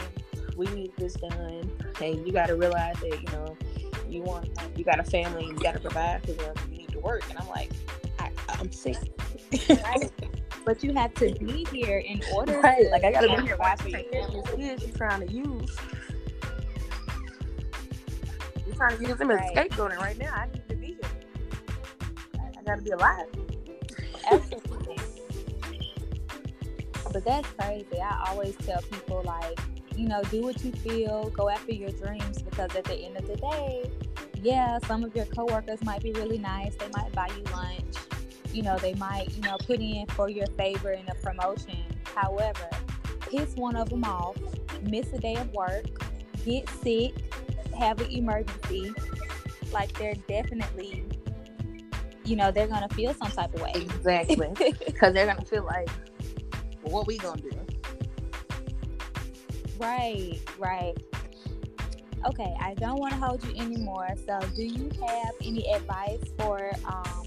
we 0.56 0.66
need 0.68 0.92
this 0.96 1.14
done. 1.14 1.70
Hey, 1.98 2.14
you 2.14 2.32
got 2.32 2.46
to 2.46 2.56
realize 2.56 2.96
that 3.00 3.22
you 3.22 3.28
know, 3.32 3.56
you 4.08 4.22
want, 4.22 4.48
you 4.76 4.84
got 4.84 4.98
a 4.98 5.04
family, 5.04 5.46
you 5.46 5.54
got 5.54 5.74
to 5.74 5.80
provide 5.80 6.22
for 6.22 6.32
them. 6.32 6.54
You 6.70 6.78
need 6.78 6.92
to 6.92 7.00
work, 7.00 7.22
and 7.30 7.38
I'm 7.38 7.48
like, 7.48 7.70
I, 8.52 8.60
am 8.60 8.72
sick. 8.72 8.96
right. 9.68 10.10
But 10.64 10.84
you 10.84 10.92
have 10.94 11.12
to 11.14 11.34
be 11.34 11.66
here 11.72 11.98
in 11.98 12.20
order. 12.34 12.60
Right. 12.60 12.84
To, 12.84 12.90
like 12.90 13.04
I 13.04 13.12
gotta 13.12 13.36
be 13.36 13.42
here 13.42 13.56
watching 13.56 13.92
this 13.92 14.50
kid 14.54 14.80
she's 14.80 14.96
trying 14.96 15.26
to 15.26 15.32
use 15.32 15.76
You're 18.66 18.76
trying 18.76 18.96
to 18.98 19.08
use 19.08 19.20
him 19.20 19.30
as 19.30 19.40
scapegoating 19.50 19.98
right 19.98 20.18
now. 20.18 20.34
I 20.34 20.46
need 20.46 20.68
to 20.68 20.76
be 20.76 20.86
here. 20.86 20.98
I, 22.38 22.58
I 22.58 22.62
gotta 22.64 22.82
be 22.82 22.90
alive. 22.90 23.26
Absolutely. 24.30 24.98
but 27.12 27.24
that's 27.24 27.48
crazy. 27.58 28.00
I 28.00 28.24
always 28.28 28.56
tell 28.56 28.80
people 28.82 29.22
like, 29.24 29.58
you 29.96 30.08
know, 30.08 30.22
do 30.30 30.42
what 30.42 30.64
you 30.64 30.72
feel, 30.72 31.30
go 31.30 31.50
after 31.50 31.72
your 31.72 31.90
dreams 31.90 32.40
because 32.40 32.74
at 32.76 32.84
the 32.84 32.94
end 32.94 33.16
of 33.16 33.26
the 33.26 33.36
day, 33.36 33.90
yeah, 34.42 34.78
some 34.86 35.04
of 35.04 35.14
your 35.14 35.26
coworkers 35.26 35.82
might 35.84 36.02
be 36.02 36.12
really 36.12 36.38
nice. 36.38 36.74
They 36.76 36.88
might 36.96 37.12
buy 37.12 37.28
you 37.36 37.44
lunch. 37.52 37.96
You 38.52 38.62
know, 38.62 38.78
they 38.78 38.94
might, 38.94 39.32
you 39.34 39.42
know, 39.42 39.56
put 39.58 39.80
in 39.80 40.06
for 40.08 40.28
your 40.28 40.46
favor 40.48 40.92
in 40.92 41.08
a 41.08 41.14
promotion. 41.16 41.78
However, 42.14 42.68
piss 43.20 43.54
one 43.56 43.76
of 43.76 43.88
them 43.88 44.04
off, 44.04 44.36
miss 44.82 45.12
a 45.12 45.18
day 45.18 45.36
of 45.36 45.52
work, 45.52 45.84
get 46.44 46.68
sick, 46.68 47.14
have 47.78 48.00
an 48.00 48.10
emergency, 48.10 48.92
like 49.72 49.92
they're 49.98 50.14
definitely, 50.28 51.04
you 52.24 52.36
know, 52.36 52.50
they're 52.50 52.66
gonna 52.66 52.88
feel 52.90 53.14
some 53.14 53.30
type 53.30 53.54
of 53.54 53.62
way. 53.62 53.72
Exactly, 53.74 54.50
because 54.86 55.14
they're 55.14 55.26
gonna 55.26 55.44
feel 55.44 55.64
like, 55.64 55.88
well, 56.82 56.92
what 56.92 57.06
we 57.06 57.18
gonna 57.18 57.40
do? 57.40 57.50
Right, 59.78 60.38
right. 60.58 60.94
Okay, 62.24 62.54
I 62.60 62.74
don't 62.74 63.00
want 63.00 63.14
to 63.14 63.18
hold 63.18 63.42
you 63.44 63.50
anymore. 63.60 64.08
So, 64.26 64.38
do 64.54 64.62
you 64.62 64.90
have 65.00 65.34
any 65.42 65.68
advice 65.72 66.22
for 66.38 66.70
um, 66.84 67.21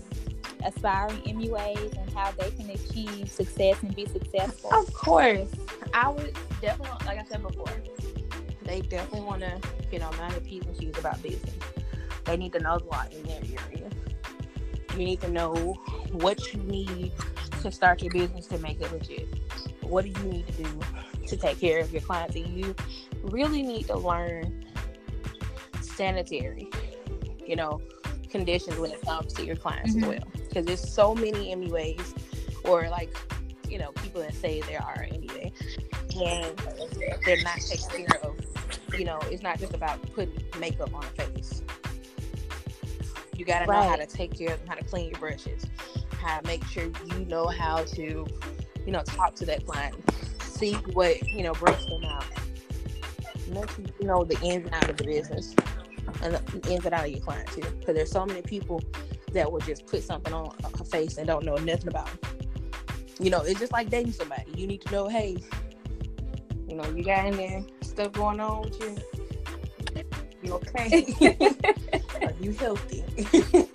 aspiring 0.65 1.21
MUAs 1.21 1.97
and 1.97 2.09
how 2.13 2.31
they 2.31 2.51
can 2.51 2.69
achieve 2.69 3.29
success 3.29 3.81
and 3.81 3.95
be 3.95 4.05
successful? 4.05 4.73
Of 4.73 4.93
course, 4.93 5.49
I 5.93 6.09
would 6.09 6.37
definitely, 6.61 7.05
like 7.05 7.19
I 7.19 7.23
said 7.25 7.41
before, 7.41 7.71
they 8.63 8.81
definitely 8.81 9.21
want 9.21 9.41
to, 9.41 9.59
you 9.91 9.99
know, 9.99 10.11
mind 10.17 10.33
the 10.33 10.41
p's 10.41 10.65
and 10.65 10.77
q's 10.77 10.97
about 10.97 11.21
business. 11.21 11.53
They 12.25 12.37
need 12.37 12.53
to 12.53 12.59
know 12.59 12.77
a 12.77 12.83
lot 12.91 13.13
in 13.13 13.23
their 13.23 13.41
area. 13.67 13.89
You 14.97 15.05
need 15.05 15.21
to 15.21 15.29
know 15.29 15.53
what 16.11 16.53
you 16.53 16.61
need 16.63 17.11
to 17.61 17.71
start 17.71 18.01
your 18.01 18.11
business 18.11 18.47
to 18.47 18.57
make 18.59 18.81
it 18.81 18.91
legit. 18.91 19.27
What 19.81 20.05
do 20.05 20.09
you 20.09 20.27
need 20.27 20.47
to 20.47 20.63
do 20.63 20.79
to 21.27 21.37
take 21.37 21.59
care 21.59 21.79
of 21.79 21.91
your 21.91 22.01
clients? 22.01 22.35
And 22.35 22.47
you 22.47 22.75
really 23.21 23.61
need 23.61 23.87
to 23.87 23.97
learn 23.97 24.65
sanitary, 25.81 26.69
you 27.45 27.55
know, 27.55 27.81
conditions 28.29 28.77
when 28.77 28.91
it 28.91 29.01
comes 29.01 29.33
to 29.33 29.45
your 29.45 29.55
clients 29.55 29.95
mm-hmm. 29.95 30.11
as 30.11 30.19
well. 30.19 30.34
Because 30.55 30.67
there's 30.67 30.93
so 30.93 31.13
many 31.13 31.53
MUAs 31.53 32.15
or 32.63 32.87
like, 32.87 33.13
you 33.69 33.77
know, 33.77 33.91
people 33.91 34.21
that 34.21 34.33
say 34.33 34.61
they 34.61 34.77
are 34.77 35.05
MUA 35.11 35.51
and 36.15 36.57
they're 37.25 37.43
not 37.43 37.59
taking 37.59 38.05
care 38.05 38.21
of, 38.23 38.37
you 38.97 39.03
know, 39.03 39.19
it's 39.23 39.43
not 39.43 39.59
just 39.59 39.73
about 39.73 40.01
putting 40.13 40.41
makeup 40.57 40.93
on 40.93 41.03
a 41.03 41.07
face. 41.07 41.61
You 43.35 43.43
got 43.43 43.59
to 43.59 43.65
right. 43.65 43.83
know 43.83 43.89
how 43.89 43.95
to 43.97 44.05
take 44.05 44.37
care 44.37 44.53
of 44.53 44.59
them, 44.59 44.69
how 44.69 44.75
to 44.75 44.85
clean 44.85 45.09
your 45.09 45.19
brushes, 45.19 45.65
how 46.21 46.39
to 46.39 46.47
make 46.47 46.63
sure 46.63 46.85
you 46.85 47.25
know 47.25 47.47
how 47.47 47.83
to, 47.83 48.25
you 48.85 48.91
know, 48.93 49.01
talk 49.03 49.35
to 49.35 49.45
that 49.47 49.65
client, 49.65 49.93
see 50.41 50.75
what, 50.93 51.21
you 51.27 51.43
know, 51.43 51.51
brings 51.51 51.85
them 51.85 52.05
out. 52.05 52.23
Make 53.49 53.69
sure 53.71 53.85
you 53.99 54.07
know 54.07 54.23
the 54.23 54.39
ins 54.41 54.67
and 54.67 54.73
outs 54.73 54.87
of 54.87 54.95
the 54.95 55.03
business 55.03 55.53
and 56.21 56.35
the 56.35 56.71
ins 56.71 56.85
and 56.85 56.93
out 56.93 57.03
of 57.03 57.11
your 57.11 57.19
client 57.19 57.47
too. 57.47 57.59
Because 57.77 57.93
there's 57.93 58.11
so 58.11 58.25
many 58.25 58.41
people 58.41 58.81
that 59.35 59.51
will 59.51 59.59
just 59.59 59.85
put 59.85 60.01
something 60.03 60.33
on 60.33 60.55
her 60.77 60.83
face 60.83 61.17
and 61.17 61.27
don't 61.27 61.45
know 61.45 61.55
nothing 61.55 61.89
about 61.89 62.09
it. 62.11 62.25
You 63.19 63.29
know, 63.29 63.41
it's 63.41 63.59
just 63.59 63.71
like 63.71 63.89
dating 63.89 64.13
somebody. 64.13 64.51
You 64.55 64.67
need 64.67 64.81
to 64.81 64.91
know, 64.91 65.07
hey, 65.07 65.37
you 66.67 66.75
know, 66.75 66.85
you 66.89 67.03
got 67.03 67.27
in 67.27 67.37
there 67.37 67.63
stuff 67.81 68.11
going 68.13 68.39
on 68.39 68.63
with 68.63 68.79
you. 68.81 68.95
You 70.43 70.53
okay? 70.53 71.05
Are 72.21 72.33
you 72.41 72.51
healthy? 72.51 73.03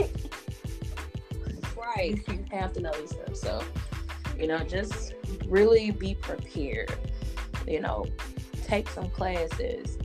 right. 1.77 2.20
You 2.29 2.44
have 2.51 2.73
to 2.75 2.81
know 2.81 2.92
these 2.99 3.11
stuff. 3.11 3.37
So, 3.37 3.62
you 4.38 4.46
know, 4.46 4.59
just 4.59 5.14
really 5.46 5.90
be 5.90 6.14
prepared. 6.14 6.92
You 7.66 7.81
know, 7.81 8.07
take 8.66 8.88
some 8.88 9.09
classes. 9.11 9.99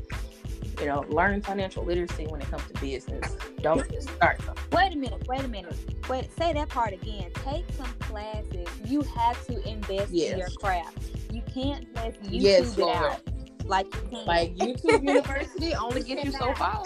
You 0.79 0.87
know, 0.87 1.05
learn 1.09 1.41
financial 1.41 1.83
literacy 1.83 2.27
when 2.27 2.41
it 2.41 2.49
comes 2.49 2.63
to 2.67 2.81
business. 2.81 3.37
Don't 3.61 3.89
just 3.91 4.09
start. 4.09 4.39
Wait 4.71 4.93
a 4.93 4.97
minute. 4.97 5.25
Wait 5.27 5.41
a 5.41 5.47
minute. 5.47 5.75
Wait. 6.09 6.29
Say 6.37 6.53
that 6.53 6.69
part 6.69 6.93
again. 6.93 7.31
Take 7.45 7.65
some 7.73 7.91
classes. 7.99 8.67
You 8.85 9.01
have 9.01 9.45
to 9.47 9.67
invest 9.67 10.11
yes. 10.11 10.33
in 10.33 10.39
your 10.39 10.49
craft. 10.49 10.97
You 11.31 11.41
can't 11.53 11.93
just 11.95 12.21
YouTube 12.23 12.41
yes, 12.41 12.77
it 12.77 12.83
out 12.83 13.21
like 13.65 13.93
you 13.93 14.09
can. 14.09 14.25
Like 14.25 14.55
YouTube 14.57 15.03
University 15.03 15.73
only 15.75 16.03
gets 16.03 16.25
you 16.25 16.31
so 16.31 16.53
far. 16.53 16.83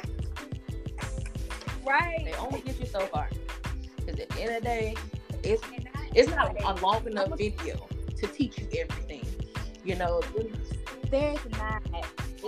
Right. 1.86 2.24
They 2.24 2.34
only 2.36 2.62
get 2.62 2.80
you 2.80 2.86
so 2.86 3.00
far. 3.08 3.30
Because 3.98 4.20
at 4.20 4.30
the 4.30 4.42
end 4.42 4.56
of 4.56 4.62
the 4.62 4.66
day, 4.70 4.96
it's 5.44 5.64
it's 6.14 6.30
not 6.30 6.56
a 6.62 6.74
long 6.84 7.06
enough 7.08 7.38
video 7.38 7.88
to 8.18 8.28
teach 8.28 8.58
you 8.60 8.68
everything. 8.80 9.26
You 9.84 9.96
know, 9.96 10.22
there's 11.10 11.40
not. 11.58 11.82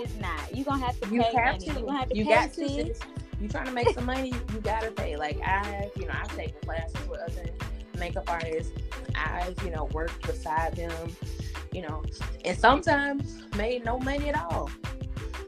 It's 0.02 0.16
not. 0.16 0.54
You're 0.54 0.64
gonna 0.64 0.84
have 0.84 0.98
to 1.00 1.06
pay. 1.06 1.14
You 1.14 1.22
have 1.22 1.58
to. 1.58 1.66
You're 1.66 1.74
gonna 1.74 1.98
have 1.98 2.08
to 2.08 2.16
you 2.16 2.24
pay. 2.24 2.34
Got 2.34 2.52
to. 2.54 2.94
You 3.40 3.48
trying 3.48 3.66
to 3.66 3.72
make 3.72 3.88
some 3.90 4.04
money? 4.04 4.32
You 4.52 4.60
gotta 4.60 4.90
pay. 4.90 5.16
Like 5.16 5.40
I, 5.42 5.90
you 5.96 6.06
know, 6.06 6.12
I've 6.12 6.34
taken 6.34 6.54
classes 6.64 7.08
with 7.08 7.20
other 7.20 7.50
makeup 7.98 8.28
artists. 8.28 8.72
I've, 9.14 9.54
you 9.64 9.70
know, 9.70 9.84
worked 9.92 10.26
beside 10.26 10.74
them. 10.74 10.92
You 11.72 11.82
know, 11.82 12.02
and 12.44 12.58
sometimes 12.58 13.42
made 13.56 13.84
no 13.84 13.98
money 14.00 14.28
at 14.28 14.38
all 14.38 14.70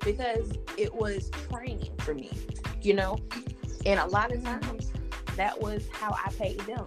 because 0.05 0.53
it 0.79 0.95
was 0.95 1.31
training 1.51 1.90
for 1.99 2.14
me. 2.14 2.31
You 2.81 2.95
know, 2.95 3.19
and 3.87 3.99
a 3.99 4.07
lot 4.07 4.33
of 4.33 4.40
mm-hmm. 4.40 4.61
times 4.61 4.93
that 5.37 5.61
was 5.61 5.88
how 5.93 6.12
I 6.12 6.31
paid 6.31 6.61
them. 6.61 6.87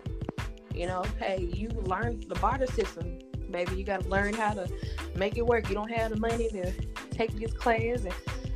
You 0.74 0.88
know, 0.88 1.04
hey, 1.20 1.50
you 1.54 1.70
learn 1.70 2.24
the 2.30 2.36
barter 2.36 2.68
system, 2.68 3.20
baby. 3.52 3.76
You 3.76 3.84
got 3.84 4.04
to 4.04 4.10
learn 4.10 4.34
how 4.34 4.54
to 4.54 4.70
make 5.16 5.38
it 5.38 5.46
work. 5.46 5.68
You 5.68 5.76
don't 5.76 5.92
have 5.92 6.12
the 6.12 6.20
money 6.20 6.48
to 6.50 6.72
take 7.18 7.32
this 7.40 7.54
class 7.54 8.04
and, 8.04 8.14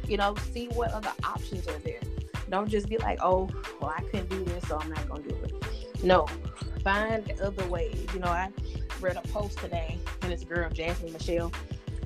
you 0.07 0.17
know, 0.17 0.35
see 0.51 0.67
what 0.69 0.91
other 0.91 1.11
options 1.23 1.67
are 1.67 1.79
there. 1.79 1.99
Don't 2.49 2.69
just 2.69 2.89
be 2.89 2.97
like, 2.97 3.19
oh, 3.21 3.49
well, 3.79 3.93
I 3.97 4.01
couldn't 4.03 4.29
do 4.29 4.43
this, 4.43 4.67
so 4.67 4.77
I'm 4.79 4.89
not 4.89 5.07
going 5.09 5.23
to 5.23 5.29
do 5.29 5.35
it. 5.43 6.03
No, 6.03 6.27
find 6.83 7.31
other 7.41 7.65
ways. 7.67 8.05
You 8.13 8.19
know, 8.19 8.27
I 8.27 8.49
read 8.99 9.17
a 9.17 9.27
post 9.29 9.59
today, 9.59 9.97
and 10.21 10.31
this 10.31 10.43
girl, 10.43 10.69
Jasmine 10.69 11.13
Michelle, 11.13 11.51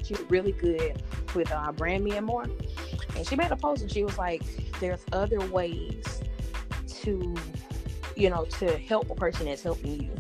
she's 0.04 0.22
really 0.30 0.52
good 0.52 1.02
with 1.34 1.52
uh, 1.52 1.72
Brand 1.72 2.04
Me 2.04 2.12
and 2.12 2.26
More. 2.26 2.46
And 3.16 3.28
she 3.28 3.36
made 3.36 3.52
a 3.52 3.56
post 3.56 3.82
and 3.82 3.92
she 3.92 4.04
was 4.04 4.18
like, 4.18 4.44
there's 4.80 5.00
other 5.12 5.40
ways 5.48 6.22
to, 6.88 7.36
you 8.16 8.30
know, 8.30 8.46
to 8.46 8.78
help 8.78 9.10
a 9.10 9.16
person 9.16 9.46
that's 9.46 9.64
helping 9.64 10.02
you. 10.02 10.16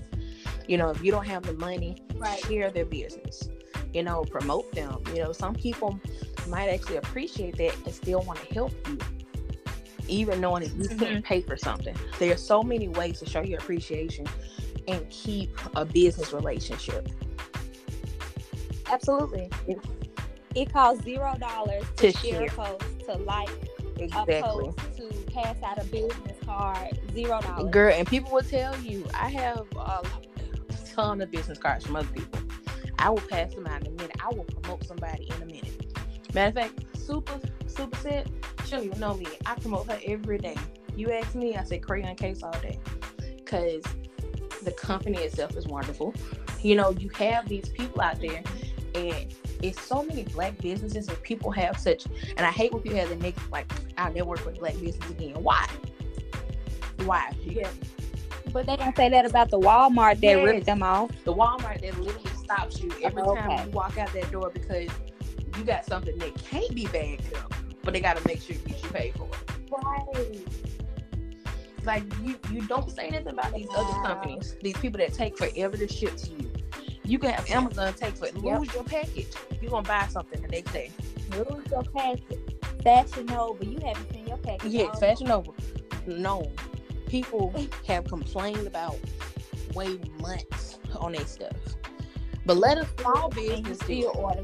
You 0.67 0.77
know, 0.77 0.89
if 0.89 1.03
you 1.03 1.11
don't 1.11 1.27
have 1.27 1.43
the 1.43 1.53
money, 1.53 1.97
right. 2.15 2.39
share 2.39 2.71
their 2.71 2.85
business. 2.85 3.49
You 3.93 4.03
know, 4.03 4.23
promote 4.23 4.71
them. 4.73 5.01
You 5.13 5.23
know, 5.23 5.31
some 5.31 5.53
people 5.53 5.99
might 6.47 6.69
actually 6.69 6.97
appreciate 6.97 7.57
that 7.57 7.75
and 7.85 7.93
still 7.93 8.21
want 8.21 8.39
to 8.39 8.53
help 8.53 8.71
you, 8.87 8.97
even 10.07 10.41
knowing 10.41 10.63
that 10.63 10.73
you 10.73 10.89
mm-hmm. 10.89 10.99
can't 10.99 11.25
pay 11.25 11.41
for 11.41 11.57
something. 11.57 11.95
There 12.19 12.33
are 12.33 12.37
so 12.37 12.63
many 12.63 12.87
ways 12.87 13.19
to 13.19 13.25
show 13.25 13.41
your 13.41 13.59
appreciation 13.59 14.27
and 14.87 15.09
keep 15.09 15.49
a 15.75 15.85
business 15.85 16.33
relationship. 16.33 17.09
Absolutely. 18.91 19.49
It 20.55 20.71
costs 20.71 21.03
zero 21.03 21.35
dollars 21.39 21.83
to, 21.97 22.11
to, 22.11 22.17
share 22.17 22.45
a 22.45 22.49
post, 22.49 22.83
to 23.05 23.13
like 23.13 23.49
exactly. 23.97 24.35
a 24.37 24.43
post, 24.43 24.77
to 24.97 25.31
pass 25.31 25.55
out 25.63 25.81
a 25.81 25.85
business 25.85 26.37
card. 26.45 26.97
Zero 27.13 27.41
dollars. 27.41 27.71
Girl, 27.71 27.93
and 27.93 28.07
people 28.07 28.31
will 28.31 28.41
tell 28.41 28.77
you, 28.79 29.05
I 29.13 29.29
have 29.29 29.65
a 29.77 30.01
ton 30.93 31.21
of 31.21 31.31
business 31.31 31.57
cards 31.57 31.85
from 31.85 31.97
other 31.97 32.07
people. 32.07 32.39
I 32.99 33.09
will 33.09 33.21
pass 33.21 33.53
them 33.53 33.67
out 33.67 33.81
in 33.81 33.87
a 33.87 33.91
minute. 33.91 34.15
I 34.23 34.29
will 34.33 34.45
promote 34.45 34.85
somebody 34.85 35.29
in 35.35 35.41
a 35.41 35.45
minute. 35.45 35.84
Matter 36.35 36.49
of 36.49 36.73
fact, 36.73 36.97
Super 36.97 37.39
Super 37.65 37.97
Set, 37.99 38.27
she 38.65 38.71
don't 38.71 38.83
even 38.83 38.99
know 38.99 39.13
me. 39.13 39.25
I 39.45 39.55
promote 39.55 39.89
her 39.89 39.97
every 40.05 40.37
day. 40.37 40.57
You 40.93 41.13
ask 41.13 41.33
me, 41.33 41.55
I 41.55 41.63
say 41.63 41.79
crayon 41.79 42.13
case 42.17 42.43
all 42.43 42.51
day. 42.59 42.77
Cause 43.45 43.83
the 44.63 44.73
company 44.73 45.19
itself 45.19 45.55
is 45.55 45.65
wonderful. 45.65 46.13
You 46.61 46.75
know, 46.75 46.89
you 46.89 47.07
have 47.17 47.47
these 47.47 47.69
people 47.69 48.01
out 48.01 48.19
there 48.19 48.43
and 48.95 49.33
it's 49.63 49.81
so 49.81 50.03
many 50.03 50.23
black 50.23 50.57
businesses 50.57 51.07
and 51.07 51.21
people 51.23 51.51
have 51.51 51.79
such 51.79 52.05
and 52.05 52.41
I 52.41 52.51
hate 52.51 52.73
when 52.73 52.81
people 52.81 52.99
have 52.99 53.07
the 53.07 53.15
negative 53.15 53.49
like 53.49 53.71
I'll 53.97 54.11
never 54.11 54.27
work 54.27 54.45
with 54.45 54.59
black 54.59 54.73
business 54.73 55.09
again. 55.09 55.35
Why? 55.41 55.65
Why? 57.05 57.31
Yeah. 57.45 57.69
But 58.51 58.65
they 58.65 58.75
don't 58.75 58.95
say 58.97 59.07
that 59.07 59.25
about 59.25 59.51
the 59.51 59.59
Walmart 59.59 60.15
that 60.15 60.21
yes. 60.21 60.45
ripped 60.45 60.65
them 60.65 60.83
off. 60.83 61.11
The 61.23 61.33
Walmart 61.33 61.79
that 61.79 61.97
literally 61.97 62.29
stops 62.43 62.81
you 62.81 62.91
every 63.01 63.21
oh, 63.21 63.31
okay. 63.31 63.41
time 63.41 63.67
you 63.69 63.71
walk 63.71 63.97
out 63.97 64.11
that 64.11 64.29
door 64.33 64.49
because 64.53 64.89
you 65.57 65.63
got 65.63 65.85
something 65.85 66.17
that 66.17 66.35
can't 66.35 66.73
be 66.73 66.87
bagged 66.87 67.33
up, 67.35 67.53
but 67.83 67.93
they 67.93 67.99
gotta 67.99 68.25
make 68.27 68.41
sure 68.41 68.55
you 68.55 68.61
pay 68.89 69.11
for 69.15 69.27
it. 69.27 69.55
Right. 69.71 70.47
Like 71.83 72.03
you, 72.23 72.39
you 72.51 72.61
don't 72.67 72.89
say 72.91 73.07
anything 73.07 73.27
about 73.33 73.53
these 73.53 73.67
wow. 73.67 73.75
other 73.77 74.07
companies, 74.07 74.55
these 74.61 74.77
people 74.77 74.97
that 74.99 75.13
take 75.13 75.37
forever 75.37 75.77
to 75.77 75.87
ship 75.87 76.15
to 76.17 76.31
you. 76.31 76.51
You 77.03 77.19
can 77.19 77.31
have 77.31 77.49
Amazon 77.51 77.93
take 77.93 78.15
for 78.15 78.27
lose 78.31 78.73
your 78.73 78.83
package. 78.83 79.27
You're 79.61 79.69
gonna 79.71 79.87
buy 79.87 80.07
something 80.09 80.41
the 80.41 80.47
next 80.47 80.73
day. 80.73 80.91
Lose 81.31 81.63
your 81.69 81.83
package. 81.83 82.39
Fashion 82.83 83.25
Nova, 83.27 83.65
you 83.65 83.79
haven't 83.85 84.11
seen 84.11 84.27
your 84.27 84.37
package. 84.37 84.71
Yeah, 84.71 84.91
Fashion 84.93 85.27
Nova. 85.27 85.51
No. 86.07 86.51
People 87.07 87.53
have 87.87 88.05
complained 88.05 88.65
about 88.65 88.97
waiting 89.75 90.11
months 90.19 90.79
on 90.97 91.11
their 91.11 91.25
stuff. 91.25 91.55
But 92.45 92.57
let 92.57 92.77
a 92.77 92.87
small 92.99 93.29
business 93.29 93.79
still 93.79 94.11
order. 94.15 94.43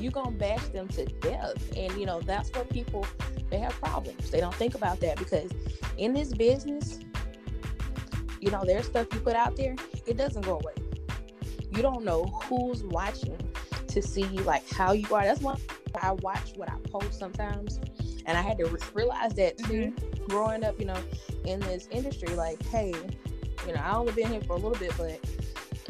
You 0.00 0.10
gonna 0.10 0.30
bash 0.30 0.64
them 0.68 0.88
to 0.88 1.04
death. 1.04 1.76
And 1.76 1.92
you 1.98 2.06
know, 2.06 2.20
that's 2.20 2.50
what 2.50 2.68
people 2.70 3.06
they 3.50 3.58
have 3.58 3.72
problems. 3.80 4.30
They 4.30 4.40
don't 4.40 4.54
think 4.54 4.74
about 4.74 5.00
that 5.00 5.18
because 5.18 5.50
in 5.96 6.12
this 6.12 6.32
business, 6.32 7.00
you 8.40 8.50
know, 8.50 8.62
there's 8.64 8.86
stuff 8.86 9.06
you 9.12 9.20
put 9.20 9.34
out 9.34 9.56
there, 9.56 9.76
it 10.06 10.16
doesn't 10.16 10.42
go 10.42 10.54
away 10.54 10.74
you 11.76 11.82
don't 11.82 12.04
know 12.04 12.24
who's 12.24 12.82
watching 12.84 13.36
to 13.88 14.02
see 14.02 14.26
like 14.40 14.68
how 14.70 14.92
you 14.92 15.12
are. 15.14 15.24
That's 15.24 15.40
why 15.40 15.56
I 16.00 16.12
watch 16.12 16.52
what 16.56 16.70
I 16.70 16.76
post 16.88 17.18
sometimes 17.18 17.80
And 18.26 18.38
I 18.38 18.42
had 18.42 18.58
to 18.58 18.66
re- 18.66 18.80
realize 18.94 19.34
that 19.34 19.58
too, 19.58 19.92
mm-hmm. 19.92 20.24
growing 20.26 20.64
up, 20.64 20.78
you 20.78 20.86
know, 20.86 20.98
in 21.44 21.60
this 21.60 21.88
industry. 21.90 22.34
Like, 22.34 22.64
hey, 22.66 22.94
you 23.66 23.74
know, 23.74 23.80
I 23.80 23.94
only 23.96 24.12
been 24.12 24.30
here 24.30 24.40
for 24.42 24.54
a 24.54 24.56
little 24.56 24.78
bit, 24.78 24.92
but 24.96 25.20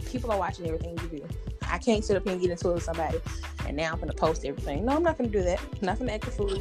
people 0.07 0.31
are 0.33 0.39
watching 0.39 0.67
everything 0.67 0.99
you 1.03 1.19
do. 1.19 1.27
I 1.71 1.79
can't 1.79 2.05
sit 2.05 2.17
up 2.17 2.25
here 2.25 2.33
and 2.33 2.41
get 2.41 2.51
into 2.51 2.71
it 2.71 2.75
with 2.75 2.83
somebody, 2.83 3.19
and 3.67 3.77
now 3.77 3.93
I'm 3.93 4.01
gonna 4.01 4.13
post 4.13 4.45
everything. 4.45 4.85
No, 4.85 4.97
I'm 4.97 5.03
not 5.03 5.19
gonna 5.19 5.31
do 5.31 5.43
that. 5.43 5.61
I'm 5.61 5.87
not 5.87 5.99
gonna 5.99 6.13
act 6.13 6.29
a 6.29 6.31
fool 6.31 6.59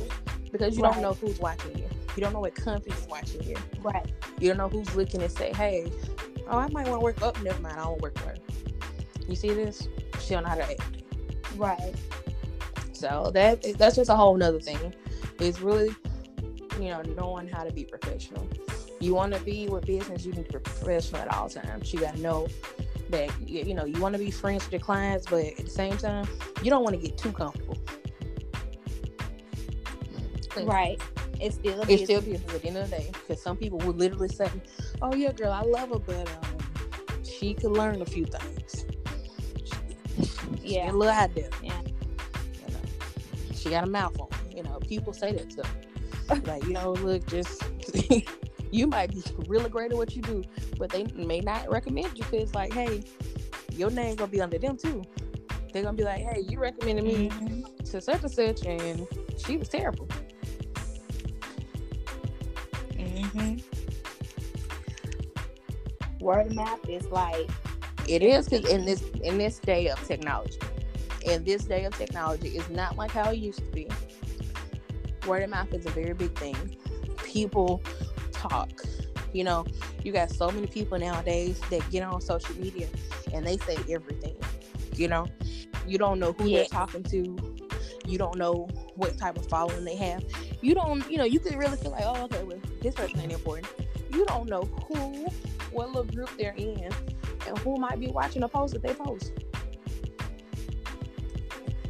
because 0.52 0.78
you 0.78 0.84
right. 0.84 0.94
don't 0.94 1.02
know 1.02 1.14
who's 1.14 1.40
watching 1.40 1.78
you. 1.78 1.88
You 2.16 2.22
don't 2.22 2.34
know 2.34 2.42
what 2.42 2.56
company's 2.56 3.08
watching 3.10 3.44
you. 3.44 3.56
Right. 3.82 4.06
You 4.40 4.50
don't 4.50 4.58
know 4.58 4.70
who's 4.70 4.94
looking 4.96 5.22
and 5.22 5.32
say, 5.32 5.52
hey, 5.54 5.92
oh, 6.48 6.58
I 6.60 6.68
might 6.70 6.88
want 6.88 7.00
to 7.00 7.04
work 7.04 7.22
up. 7.22 7.38
Oh, 7.40 7.44
never 7.44 7.60
mind, 7.62 7.80
I 7.80 7.86
won't 7.86 8.02
work 8.02 8.18
for 8.20 8.30
her. 8.30 8.36
You 9.28 9.36
see 9.36 9.54
this? 9.54 9.88
She 10.20 10.34
don't 10.34 10.44
know 10.44 10.50
how 10.50 10.56
to 10.56 10.70
act. 10.70 10.82
Right. 11.56 11.96
So 12.92 13.32
that 13.34 13.66
that's 13.78 13.96
just 13.96 14.10
a 14.10 14.16
whole 14.16 14.38
nother 14.38 14.60
thing. 14.60 14.94
It's 15.40 15.60
really, 15.60 15.96
you 16.80 16.90
know, 16.90 17.02
knowing 17.02 17.48
how 17.48 17.64
to 17.64 17.72
be 17.72 17.84
professional. 17.84 18.48
You 19.00 19.16
want 19.16 19.34
to 19.34 19.40
be 19.42 19.68
with 19.68 19.86
business, 19.86 20.26
you 20.26 20.32
need 20.32 20.46
to 20.50 20.60
be 20.60 20.60
professional 20.60 21.22
at 21.22 21.34
all 21.34 21.50
times. 21.50 21.92
You 21.92 22.00
got 22.00 22.16
to 22.16 22.22
know 22.22 22.48
that 23.10 23.30
you 23.48 23.74
know 23.74 23.86
you 23.86 24.00
want 24.02 24.14
to 24.14 24.20
be 24.20 24.32
friends 24.32 24.64
with 24.64 24.74
your 24.74 24.82
clients, 24.82 25.26
but 25.30 25.46
at 25.46 25.58
the 25.58 25.70
same 25.70 25.98
time, 25.98 26.28
you 26.62 26.70
don't 26.70 26.84
want 26.84 27.00
to 27.00 27.02
get 27.02 27.18
too 27.18 27.32
comfortable. 27.32 27.78
Right. 30.62 31.02
It's 31.42 31.56
still 31.56 31.82
a 31.82 31.92
it's 31.92 32.04
still 32.04 32.22
business 32.22 32.54
at 32.54 32.62
the 32.62 32.68
end 32.68 32.78
of 32.78 32.90
the 32.90 32.98
day. 32.98 33.12
Because 33.12 33.42
some 33.42 33.58
people 33.58 33.80
would 33.80 33.98
literally 33.98 34.30
say, 34.30 34.50
"Oh 35.02 35.14
yeah, 35.14 35.32
girl, 35.32 35.52
I 35.52 35.62
love 35.62 35.90
her, 35.90 36.00
but 36.00 36.30
um, 36.30 37.24
she 37.24 37.54
could 37.54 37.72
learn 37.72 38.02
a 38.02 38.06
few 38.06 38.26
things." 38.26 38.86
yeah, 40.62 40.92
a 40.92 40.94
little 40.94 41.14
idea. 41.14 41.50
Yeah. 41.62 41.80
You 41.82 42.74
know, 42.74 42.80
she 43.54 43.70
got 43.70 43.84
a 43.84 43.88
mouth 43.88 44.20
on. 44.20 44.28
You 44.56 44.64
know, 44.64 44.80
people 44.80 45.14
say 45.14 45.34
that 45.34 45.52
stuff. 45.52 45.74
like, 46.46 46.64
you 46.64 46.74
know, 46.74 46.94
look, 46.94 47.26
just 47.28 47.64
you 48.74 48.88
might 48.88 49.12
be 49.12 49.24
really 49.48 49.70
great 49.70 49.92
at 49.92 49.98
what 49.98 50.16
you 50.16 50.22
do, 50.24 50.44
but 50.80 50.90
they 50.90 51.04
may 51.16 51.40
not 51.40 51.70
recommend 51.70 52.18
you 52.18 52.24
because, 52.24 52.56
like, 52.56 52.74
hey, 52.74 53.04
your 53.72 53.92
name 53.92 54.16
gonna 54.16 54.32
be 54.32 54.42
under 54.42 54.58
them 54.58 54.76
too. 54.78 55.04
They're 55.72 55.84
gonna 55.84 55.96
be 55.96 56.04
like, 56.04 56.22
hey, 56.22 56.44
you 56.50 56.60
recommended 56.60 57.06
me 57.06 57.30
mm-hmm. 57.30 57.84
to 57.84 58.02
such 58.02 58.24
and 58.24 58.32
such, 58.32 58.66
and 58.66 59.08
she 59.38 59.58
was 59.58 59.70
terrible. 59.70 60.08
Mm-hmm. 62.94 63.58
Word 66.20 66.48
of 66.48 66.56
mouth 66.56 66.90
is 66.90 67.06
like 67.08 67.50
it 68.08 68.24
is 68.24 68.50
because 68.50 68.68
in 68.70 68.86
this 68.86 69.04
in 69.24 69.38
this 69.38 69.60
day 69.60 69.88
of 69.90 70.04
technology, 70.08 70.58
in 71.26 71.44
this 71.44 71.66
day 71.66 71.86
of 71.86 71.96
technology, 71.96 72.58
is 72.58 72.68
not 72.70 72.98
like 72.98 73.12
how 73.12 73.30
it 73.30 73.38
used 73.38 73.60
to 73.60 73.72
be. 73.72 73.88
Word 75.28 75.44
of 75.44 75.52
mouth 75.52 75.72
is 75.74 75.86
a 75.86 75.92
very 75.92 76.14
big 76.14 76.36
thing. 76.36 76.76
People 77.24 77.84
talk. 78.50 78.84
You 79.34 79.44
know, 79.44 79.66
you 80.04 80.12
got 80.12 80.30
so 80.30 80.52
many 80.52 80.68
people 80.68 81.00
nowadays 81.00 81.60
that 81.70 81.90
get 81.90 82.04
on 82.04 82.22
social 82.22 82.56
media 82.56 82.88
and 83.34 83.46
they 83.46 83.58
say 83.58 83.78
everything. 83.90 84.38
You 84.96 85.08
know, 85.08 85.28
you 85.88 85.98
don't 85.98 86.20
know 86.20 86.34
who 86.34 86.50
they're 86.50 86.66
talking 86.66 87.04
to. 87.04 87.38
You 88.06 88.18
don't 88.18 88.38
know 88.38 88.68
what 88.96 89.18
type 89.18 89.38
of 89.38 89.48
following 89.48 89.86
they 89.86 89.96
have. 89.96 90.24
You 90.62 90.76
don't, 90.76 91.10
you 91.10 91.18
know, 91.18 91.24
you 91.24 91.40
could 91.40 91.56
really 91.56 91.78
feel 91.78 91.92
like, 91.92 92.04
oh, 92.06 92.24
okay, 92.26 92.44
well, 92.44 92.60
this 92.82 92.94
person 92.94 93.20
ain't 93.20 93.32
important. 93.32 93.68
You 94.12 94.26
don't 94.26 94.48
know 94.48 94.62
who, 94.88 95.28
what 95.72 95.88
little 95.88 96.04
group 96.04 96.30
they're 96.38 96.54
in, 96.56 96.92
and 97.48 97.58
who 97.60 97.78
might 97.78 98.00
be 98.00 98.08
watching 98.08 98.44
a 98.44 98.48
post 98.48 98.74
that 98.74 98.84
they 98.84 98.94
post. 98.94 99.32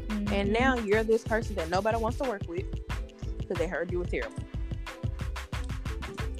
Mm-hmm. 0.07 0.33
And 0.33 0.53
now 0.53 0.77
you're 0.77 1.03
this 1.03 1.23
person 1.23 1.55
that 1.55 1.69
nobody 1.69 1.97
wants 1.97 2.17
to 2.19 2.29
work 2.29 2.43
with 2.47 2.65
because 3.39 3.57
they 3.57 3.67
heard 3.67 3.91
you 3.91 3.99
were 3.99 4.05
terrible. 4.05 4.42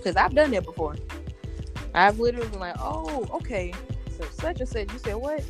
Because 0.03 0.17
I've 0.17 0.35
done 0.35 0.51
that 0.51 0.65
before. 0.65 0.95
I've 1.93 2.19
literally 2.19 2.49
been 2.49 2.59
like, 2.59 2.75
oh, 2.79 3.25
okay. 3.31 3.73
So 4.17 4.25
such 4.31 4.59
and 4.59 4.67
such, 4.67 4.91
you 4.91 4.99
said 4.99 5.15
what? 5.15 5.43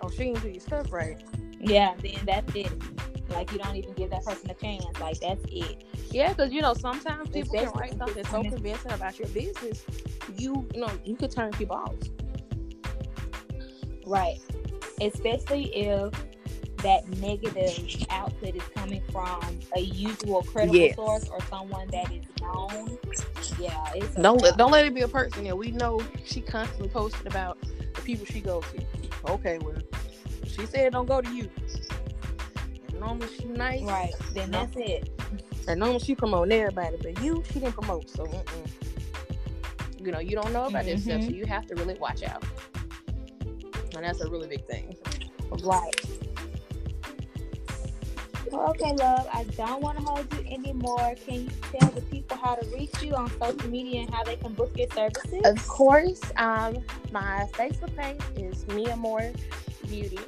Oh, 0.00 0.08
she 0.08 0.24
didn't 0.24 0.42
do 0.42 0.48
your 0.48 0.60
stuff 0.60 0.90
right. 0.90 1.22
Yeah, 1.60 1.94
then 2.02 2.18
that's 2.24 2.54
it. 2.54 2.72
Like 3.28 3.52
you 3.52 3.58
don't 3.58 3.76
even 3.76 3.92
give 3.92 4.10
that 4.10 4.24
person 4.24 4.50
a 4.50 4.54
chance. 4.54 4.86
Like 5.00 5.20
that's 5.20 5.44
it. 5.50 5.84
Yeah, 6.10 6.30
because 6.30 6.52
you 6.52 6.62
know 6.62 6.72
sometimes 6.72 7.28
people 7.28 7.58
can 7.58 7.70
write 7.72 7.92
stuff 7.92 8.14
that's 8.14 8.30
so 8.30 8.42
convincing 8.42 8.92
about 8.92 9.18
your 9.18 9.28
business. 9.28 9.84
You, 10.38 10.66
you 10.72 10.80
know, 10.80 10.90
you 11.04 11.16
could 11.16 11.30
turn 11.30 11.50
people 11.52 11.76
off. 11.76 11.94
Right. 14.06 14.38
Especially 15.00 15.64
if 15.74 16.14
that 16.86 17.08
negative 17.18 18.06
output 18.10 18.54
is 18.54 18.62
coming 18.76 19.02
from 19.10 19.58
a 19.74 19.80
usual 19.80 20.44
credible 20.44 20.76
yes. 20.76 20.94
source 20.94 21.28
or 21.30 21.40
someone 21.50 21.88
that 21.88 22.12
is 22.12 22.24
known. 22.40 22.96
Yeah, 23.58 23.90
it's 23.96 24.14
don't 24.14 24.40
let, 24.40 24.56
don't 24.56 24.70
let 24.70 24.84
it 24.84 24.94
be 24.94 25.00
a 25.00 25.08
person. 25.08 25.44
Yeah, 25.44 25.54
we 25.54 25.72
know 25.72 26.00
she 26.24 26.40
constantly 26.40 26.88
posted 26.88 27.26
about 27.26 27.58
the 27.60 28.02
people 28.02 28.24
she 28.24 28.40
goes 28.40 28.62
to. 28.70 29.32
Okay, 29.32 29.58
well, 29.58 29.74
she 30.46 30.64
said 30.66 30.92
don't 30.92 31.06
go 31.06 31.20
to 31.20 31.34
you. 31.34 31.50
And 32.88 33.00
normally 33.00 33.26
she 33.36 33.46
nice, 33.46 33.82
right? 33.82 34.12
Then 34.32 34.52
no. 34.52 34.60
that's 34.60 34.76
it. 34.76 35.10
And 35.66 35.80
normally 35.80 35.98
she 35.98 36.14
promoting 36.14 36.56
everybody, 36.56 36.98
but 37.02 37.20
you 37.20 37.42
she 37.52 37.58
didn't 37.58 37.74
promote. 37.74 38.08
So, 38.10 38.26
mm-mm. 38.26 38.70
you 39.98 40.12
know, 40.12 40.20
you 40.20 40.36
don't 40.36 40.52
know 40.52 40.66
about 40.66 40.84
mm-hmm. 40.84 40.94
this 40.94 41.02
stuff, 41.02 41.22
so 41.24 41.30
you 41.30 41.46
have 41.46 41.66
to 41.66 41.74
really 41.74 41.94
watch 41.94 42.22
out. 42.22 42.44
And 43.96 44.04
that's 44.04 44.20
a 44.20 44.30
really 44.30 44.46
big 44.46 44.64
thing. 44.66 44.96
Right. 45.64 46.15
Okay, 48.52 48.92
love. 48.94 49.28
I 49.32 49.44
don't 49.56 49.82
want 49.82 49.98
to 49.98 50.04
hold 50.04 50.26
you 50.34 50.44
anymore. 50.52 51.14
Can 51.26 51.44
you 51.44 51.50
tell 51.78 51.90
the 51.90 52.02
people 52.02 52.36
how 52.36 52.54
to 52.54 52.66
reach 52.74 53.02
you 53.02 53.14
on 53.14 53.30
social 53.40 53.68
media 53.70 54.02
and 54.02 54.14
how 54.14 54.24
they 54.24 54.36
can 54.36 54.52
book 54.54 54.70
your 54.76 54.88
services? 54.94 55.42
Of 55.44 55.66
course. 55.68 56.20
Um, 56.36 56.78
my 57.12 57.46
Facebook 57.52 57.94
page 57.96 58.20
is 58.36 58.66
Mia 58.68 58.96
Moore 58.96 59.32
Beauty. 59.88 60.18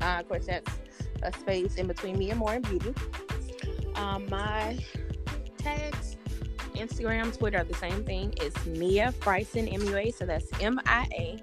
Uh, 0.00 0.18
of 0.20 0.28
course, 0.28 0.46
that's 0.46 0.70
a 1.22 1.32
space 1.32 1.76
in 1.76 1.86
between 1.86 2.18
Mia 2.18 2.34
Moore 2.34 2.54
and 2.54 2.68
Beauty. 2.68 2.94
Um, 3.96 4.28
my 4.28 4.78
tags, 5.58 6.16
Instagram, 6.74 7.36
Twitter 7.36 7.58
are 7.58 7.64
the 7.64 7.74
same 7.74 8.04
thing. 8.04 8.34
It's 8.40 8.66
Mia 8.66 9.12
Frison 9.20 9.68
MUA. 9.72 10.14
So 10.14 10.26
that's 10.26 10.46
M 10.60 10.80
I 10.86 11.08
A 11.12 11.38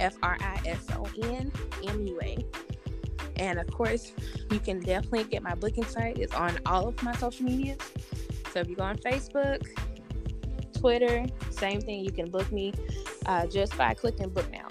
F 0.00 0.16
R 0.22 0.36
I 0.40 0.60
S 0.66 0.86
O 0.96 1.06
N 1.22 1.52
M 1.86 2.06
U 2.06 2.20
A. 2.22 2.44
And 3.40 3.58
of 3.58 3.66
course, 3.72 4.12
you 4.50 4.60
can 4.60 4.80
definitely 4.80 5.24
get 5.24 5.42
my 5.42 5.54
booking 5.54 5.86
site. 5.86 6.18
It's 6.18 6.34
on 6.34 6.58
all 6.66 6.88
of 6.88 7.02
my 7.02 7.16
social 7.16 7.46
medias. 7.46 7.78
So 8.52 8.60
if 8.60 8.68
you 8.68 8.76
go 8.76 8.84
on 8.84 8.98
Facebook, 8.98 9.66
Twitter, 10.78 11.24
same 11.50 11.80
thing. 11.80 12.04
You 12.04 12.12
can 12.12 12.30
book 12.30 12.52
me 12.52 12.74
uh, 13.24 13.46
just 13.46 13.76
by 13.78 13.94
clicking 13.94 14.28
book 14.28 14.46
now. 14.52 14.68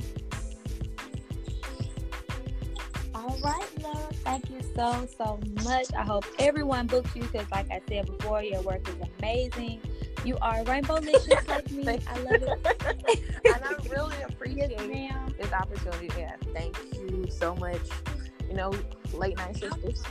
All 3.16 3.40
right, 3.44 3.82
love. 3.82 4.16
Thank 4.24 4.52
you 4.52 4.62
so, 4.76 5.08
so 5.18 5.40
much. 5.64 5.88
I 5.98 6.04
hope 6.04 6.26
everyone 6.38 6.86
books 6.86 7.16
you 7.16 7.24
because, 7.24 7.50
like 7.52 7.72
I 7.72 7.82
said 7.90 8.06
before, 8.06 8.44
your 8.44 8.62
work 8.62 8.88
is 8.88 8.96
amazing. 9.20 9.82
You 10.24 10.38
are 10.44 10.64
rainbow 10.66 10.96
licious 10.96 11.48
like 11.48 11.72
me. 11.72 11.88
I 11.88 12.20
love 12.20 12.44
it. 12.44 13.32
and 13.46 13.64
I 13.64 13.76
really 13.90 14.22
appreciate 14.22 14.72
yes, 14.72 15.32
this 15.40 15.54
opportunity. 15.54 16.10
Yeah, 16.18 16.36
thank 16.54 16.78
you 16.94 17.26
so 17.32 17.56
much 17.56 17.82
you 18.50 18.56
know, 18.56 18.74
late 19.14 19.38
night 19.38 19.56
sisters. 19.56 20.04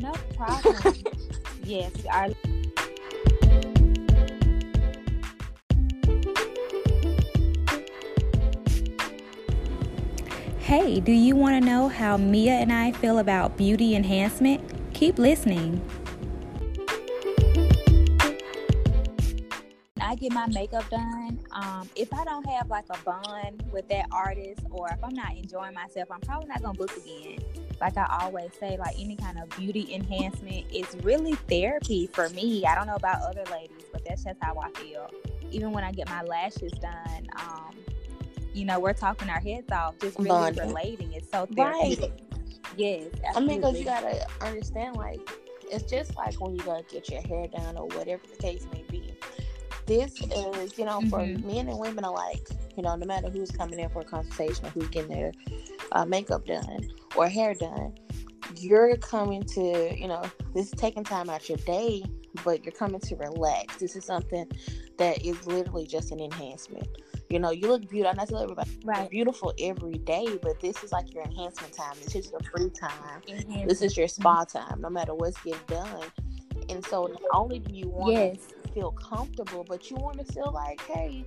No 0.00 0.12
problem. 0.36 0.94
yes, 1.64 1.92
our 2.10 2.28
Hey, 10.58 10.98
do 10.98 11.12
you 11.12 11.36
want 11.36 11.62
to 11.62 11.64
know 11.64 11.88
how 11.88 12.16
Mia 12.16 12.52
and 12.54 12.72
I 12.72 12.90
feel 12.92 13.18
about 13.18 13.56
beauty 13.56 13.94
enhancement? 13.94 14.62
Keep 14.94 15.18
listening. 15.18 15.80
I 20.00 20.16
get 20.16 20.32
my 20.32 20.46
makeup 20.46 20.88
done, 20.90 21.40
um, 21.52 21.88
if 21.96 22.12
I 22.12 22.24
don't 22.24 22.44
have 22.48 22.70
like 22.70 22.86
a 22.90 22.98
bond 23.04 23.62
with 23.72 23.88
that 23.88 24.06
artist 24.10 24.60
or 24.70 24.88
if 24.88 25.02
I'm 25.04 25.14
not 25.14 25.36
enjoying 25.36 25.74
myself, 25.74 26.08
I'm 26.10 26.20
probably 26.20 26.48
not 26.48 26.62
gonna 26.62 26.78
book 26.78 26.96
again 26.96 27.63
like 27.84 27.98
I 27.98 28.18
always 28.22 28.50
say, 28.58 28.78
like 28.78 28.98
any 28.98 29.14
kind 29.14 29.38
of 29.38 29.50
beauty 29.50 29.92
enhancement 29.94 30.64
is 30.72 30.86
really 31.02 31.34
therapy 31.34 32.08
for 32.12 32.30
me. 32.30 32.64
I 32.64 32.74
don't 32.74 32.86
know 32.86 32.94
about 32.94 33.20
other 33.20 33.44
ladies, 33.52 33.84
but 33.92 34.02
that's 34.06 34.24
just 34.24 34.38
how 34.40 34.58
I 34.58 34.70
feel. 34.78 35.10
Even 35.50 35.70
when 35.72 35.84
I 35.84 35.92
get 35.92 36.08
my 36.08 36.22
lashes 36.22 36.72
done, 36.72 37.28
um, 37.36 37.76
you 38.54 38.64
know, 38.64 38.80
we're 38.80 38.94
talking 38.94 39.28
our 39.28 39.40
heads 39.40 39.70
off, 39.70 39.98
just 39.98 40.18
really 40.18 40.52
relating. 40.52 41.12
It's 41.12 41.30
so 41.30 41.46
therapeutic. 41.46 42.00
Right. 42.00 42.22
Yes. 42.76 43.08
Absolutely. 43.22 43.34
I 43.34 43.40
mean, 43.40 43.60
because 43.60 43.78
you 43.78 43.84
gotta 43.84 44.26
understand, 44.40 44.96
like, 44.96 45.20
it's 45.70 45.84
just 45.84 46.16
like 46.16 46.40
when 46.40 46.54
you 46.54 46.62
gotta 46.62 46.84
get 46.84 47.10
your 47.10 47.20
hair 47.20 47.46
done 47.48 47.76
or 47.76 47.86
whatever 47.88 48.22
the 48.30 48.36
case 48.40 48.66
may 48.72 48.78
be. 48.78 48.83
This 49.86 50.20
is, 50.20 50.78
you 50.78 50.84
know, 50.84 51.00
for 51.02 51.20
mm-hmm. 51.20 51.46
men 51.46 51.68
and 51.68 51.78
women 51.78 52.04
alike. 52.04 52.48
You 52.76 52.82
know, 52.82 52.96
no 52.96 53.06
matter 53.06 53.28
who's 53.28 53.50
coming 53.50 53.78
in 53.78 53.88
for 53.90 54.00
a 54.00 54.04
consultation 54.04 54.66
or 54.66 54.70
who's 54.70 54.88
getting 54.88 55.10
their 55.10 55.32
uh, 55.92 56.04
makeup 56.04 56.46
done 56.46 56.90
or 57.16 57.28
hair 57.28 57.54
done, 57.54 57.94
you're 58.56 58.96
coming 58.96 59.42
to, 59.42 59.94
you 59.96 60.08
know, 60.08 60.22
this 60.54 60.66
is 60.66 60.72
taking 60.72 61.04
time 61.04 61.30
out 61.30 61.48
your 61.48 61.58
day, 61.58 62.04
but 62.44 62.64
you're 62.64 62.72
coming 62.72 63.00
to 63.00 63.16
relax. 63.16 63.76
This 63.76 63.96
is 63.96 64.04
something 64.04 64.46
that 64.98 65.24
is 65.24 65.46
literally 65.46 65.86
just 65.86 66.12
an 66.12 66.20
enhancement. 66.20 66.88
You 67.30 67.38
know, 67.38 67.50
you 67.50 67.68
look 67.68 67.88
beautiful. 67.88 68.20
I 68.20 68.24
tell 68.26 68.42
everybody, 68.42 68.70
right. 68.84 69.10
beautiful 69.10 69.52
every 69.58 69.98
day, 69.98 70.38
but 70.42 70.60
this 70.60 70.82
is 70.84 70.92
like 70.92 71.12
your 71.12 71.24
enhancement 71.24 71.72
time. 71.72 71.94
This 72.04 72.14
is 72.14 72.30
your 72.30 72.40
free 72.40 72.70
time. 72.70 73.66
This 73.66 73.82
is 73.82 73.96
your 73.96 74.08
spa 74.08 74.44
time, 74.44 74.80
no 74.80 74.90
matter 74.90 75.14
what's 75.14 75.40
getting 75.42 75.60
done. 75.66 76.02
And 76.68 76.84
so, 76.86 77.06
not 77.06 77.20
only 77.32 77.58
do 77.58 77.74
you 77.74 77.88
want 77.88 78.12
yes. 78.12 78.38
Feel 78.74 78.90
comfortable, 78.92 79.64
but 79.66 79.90
you 79.90 79.96
want 79.96 80.18
to 80.18 80.32
feel 80.32 80.50
like, 80.52 80.80
hey, 80.82 81.24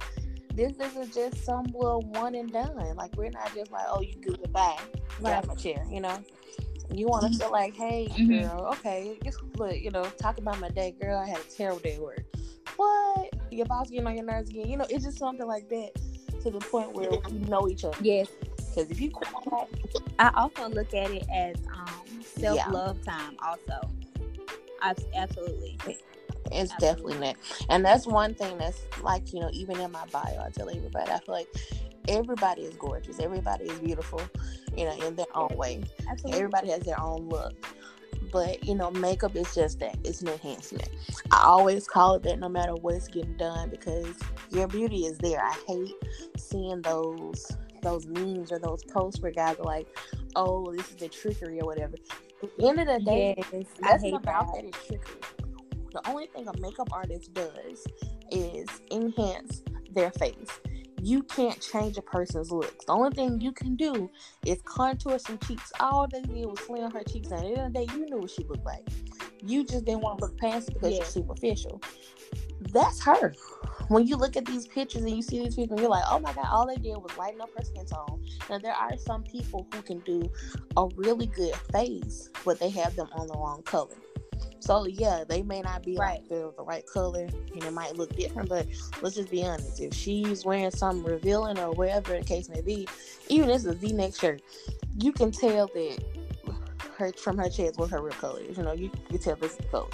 this 0.53 0.73
isn't 0.79 1.13
just 1.13 1.45
some 1.45 1.65
little 1.65 2.01
one 2.01 2.35
and 2.35 2.51
done. 2.51 2.95
Like 2.95 3.15
we're 3.15 3.29
not 3.29 3.53
just 3.55 3.71
like, 3.71 3.85
oh, 3.89 4.01
you 4.01 4.15
good, 4.21 4.39
goodbye, 4.41 4.77
grab 5.19 5.47
my 5.47 5.55
chair. 5.55 5.85
You 5.89 6.01
know, 6.01 6.17
you 6.91 7.07
want 7.07 7.23
to 7.23 7.29
mm-hmm. 7.29 7.39
feel 7.39 7.51
like, 7.51 7.75
hey, 7.75 8.07
mm-hmm. 8.11 8.41
girl, 8.41 8.67
okay, 8.73 9.17
just 9.23 9.39
look, 9.55 9.75
you 9.75 9.91
know, 9.91 10.03
talk 10.03 10.37
about 10.37 10.59
my 10.59 10.69
day, 10.69 10.95
girl. 10.99 11.17
I 11.17 11.27
had 11.27 11.39
a 11.39 11.55
terrible 11.55 11.79
day 11.79 11.95
at 11.95 12.01
work. 12.01 12.25
What? 12.75 13.33
Your 13.51 13.65
boss 13.65 13.89
getting 13.89 14.07
on 14.07 14.15
your 14.15 14.25
nerves 14.25 14.49
again? 14.49 14.67
You 14.67 14.77
know, 14.77 14.85
it's 14.89 15.05
just 15.05 15.17
something 15.17 15.47
like 15.47 15.69
that 15.69 15.91
to 16.41 16.51
the 16.51 16.59
point 16.59 16.93
where 16.93 17.09
we 17.09 17.39
know 17.39 17.67
each 17.67 17.83
other. 17.83 17.97
Yes. 18.01 18.27
Because 18.57 18.91
if 18.91 19.01
you 19.01 19.09
quiet, 19.09 19.69
I 20.19 20.31
also 20.35 20.69
look 20.69 20.93
at 20.93 21.09
it 21.11 21.25
as 21.33 21.55
um, 21.73 22.21
self 22.21 22.59
love 22.69 22.97
yeah. 23.05 23.13
time. 23.13 23.37
Also, 23.41 23.89
absolutely. 25.15 25.77
It's 26.51 26.73
Absolutely. 26.73 27.13
definitely 27.13 27.27
that. 27.27 27.35
And 27.69 27.85
that's 27.85 28.05
one 28.07 28.33
thing 28.33 28.57
that's 28.57 28.81
like, 29.01 29.33
you 29.33 29.39
know, 29.39 29.49
even 29.53 29.79
in 29.79 29.91
my 29.91 30.05
bio, 30.11 30.43
I 30.45 30.49
tell 30.49 30.69
everybody, 30.69 31.11
I 31.11 31.19
feel 31.19 31.35
like 31.35 31.47
everybody 32.07 32.63
is 32.63 32.75
gorgeous. 32.75 33.19
Everybody 33.19 33.65
is 33.65 33.79
beautiful, 33.79 34.21
you 34.75 34.85
know, 34.85 34.95
in 35.05 35.15
their 35.15 35.25
own 35.35 35.49
way. 35.55 35.83
Absolutely. 36.09 36.39
Everybody 36.39 36.69
has 36.69 36.83
their 36.83 36.99
own 36.99 37.29
look. 37.29 37.53
But, 38.31 38.65
you 38.65 38.75
know, 38.75 38.91
makeup 38.91 39.35
is 39.35 39.53
just 39.55 39.79
that. 39.79 39.97
It's 40.03 40.21
an 40.21 40.27
enhancement. 40.27 40.89
I 41.31 41.43
always 41.43 41.87
call 41.87 42.15
it 42.15 42.23
that 42.23 42.39
no 42.39 42.49
matter 42.49 42.75
what's 42.75 43.07
getting 43.07 43.37
done 43.37 43.69
because 43.69 44.15
your 44.51 44.67
beauty 44.67 45.05
is 45.05 45.17
there. 45.17 45.41
I 45.41 45.55
hate 45.65 45.93
seeing 46.37 46.81
those 46.81 47.51
those 47.83 48.07
memes 48.07 48.51
or 48.51 48.59
those 48.59 48.83
posts 48.83 49.21
where 49.21 49.31
guys 49.31 49.55
are 49.59 49.63
like, 49.63 49.87
oh, 50.35 50.73
this 50.75 50.89
is 50.89 50.95
the 50.95 51.07
trickery 51.07 51.61
or 51.61 51.65
whatever. 51.65 51.95
At 52.43 52.57
the 52.57 52.67
end 52.67 52.79
of 52.79 52.87
the 52.87 52.99
day, 52.99 53.35
yes, 53.37 53.65
that's 53.79 54.03
about 54.03 54.53
that. 54.53 54.63
that 54.63 54.65
is 54.65 54.87
trickery 54.87 55.21
the 55.97 56.09
only 56.09 56.27
thing 56.27 56.47
a 56.47 56.57
makeup 56.59 56.89
artist 56.91 57.33
does 57.33 57.85
is 58.31 58.67
enhance 58.91 59.63
their 59.93 60.11
face. 60.11 60.59
You 61.01 61.23
can't 61.23 61.59
change 61.59 61.97
a 61.97 62.01
person's 62.01 62.51
looks. 62.51 62.85
The 62.85 62.91
only 62.91 63.15
thing 63.15 63.39
you 63.41 63.51
can 63.51 63.75
do 63.75 64.09
is 64.45 64.59
contour 64.63 65.17
some 65.19 65.37
cheeks. 65.39 65.71
All 65.79 66.07
they 66.07 66.21
did 66.21 66.45
was 66.45 66.59
slim 66.59 66.91
her 66.91 67.03
cheeks. 67.03 67.29
And 67.29 67.39
at 67.39 67.45
the 67.45 67.49
end 67.49 67.67
of 67.67 67.73
the 67.73 67.85
day, 67.85 67.93
you 67.93 68.05
knew 68.05 68.17
what 68.19 68.31
she 68.31 68.43
looked 68.43 68.65
like. 68.65 68.87
You 69.43 69.63
just 69.63 69.85
didn't 69.85 70.01
want 70.01 70.19
to 70.19 70.25
look 70.25 70.37
past 70.37 70.69
it 70.69 70.73
because 70.75 70.91
yeah. 70.91 70.97
you're 70.97 71.05
superficial. 71.05 71.81
That's 72.73 73.01
her. 73.03 73.33
When 73.87 74.05
you 74.05 74.17
look 74.17 74.35
at 74.35 74.45
these 74.45 74.67
pictures 74.67 75.03
and 75.03 75.15
you 75.15 75.21
see 75.21 75.39
these 75.39 75.55
people, 75.55 75.79
you're 75.79 75.89
like, 75.89 76.03
oh 76.09 76.19
my 76.19 76.33
God, 76.33 76.47
all 76.51 76.67
they 76.67 76.75
did 76.75 76.97
was 76.97 77.15
lighten 77.17 77.41
up 77.41 77.49
her 77.57 77.63
skin 77.63 77.85
tone. 77.85 78.23
Now, 78.49 78.57
there 78.57 78.73
are 78.73 78.97
some 78.97 79.23
people 79.23 79.67
who 79.73 79.81
can 79.81 79.99
do 79.99 80.29
a 80.75 80.87
really 80.95 81.27
good 81.27 81.55
face, 81.71 82.29
but 82.43 82.59
they 82.59 82.69
have 82.71 82.95
them 82.95 83.07
on 83.13 83.27
the 83.27 83.33
wrong 83.33 83.61
color. 83.63 83.95
So 84.59 84.85
yeah, 84.85 85.23
they 85.27 85.43
may 85.43 85.61
not 85.61 85.83
be 85.83 85.95
right. 85.97 86.19
like 86.19 86.29
the, 86.29 86.53
the 86.57 86.63
right 86.63 86.85
color 86.85 87.27
and 87.53 87.63
it 87.63 87.73
might 87.73 87.95
look 87.95 88.15
different, 88.15 88.49
but 88.49 88.67
let's 89.01 89.15
just 89.15 89.29
be 89.29 89.45
honest. 89.45 89.79
If 89.79 89.93
she's 89.93 90.45
wearing 90.45 90.71
something 90.71 91.03
revealing 91.03 91.59
or 91.59 91.71
whatever 91.71 92.17
the 92.17 92.25
case 92.25 92.49
may 92.49 92.61
be, 92.61 92.87
even 93.29 93.49
if 93.49 93.57
it's 93.57 93.65
a 93.65 93.73
V 93.73 93.93
neck 93.93 94.15
shirt, 94.15 94.41
you 94.97 95.11
can 95.11 95.31
tell 95.31 95.67
that 95.67 96.03
her 96.97 97.13
from 97.13 97.37
her 97.37 97.49
chest 97.49 97.77
what 97.77 97.89
her 97.91 98.01
real 98.01 98.13
color 98.13 98.41
is. 98.41 98.57
You 98.57 98.63
know, 98.63 98.73
you 98.73 98.89
can 98.89 99.17
tell 99.19 99.35
this 99.35 99.57
color. 99.71 99.87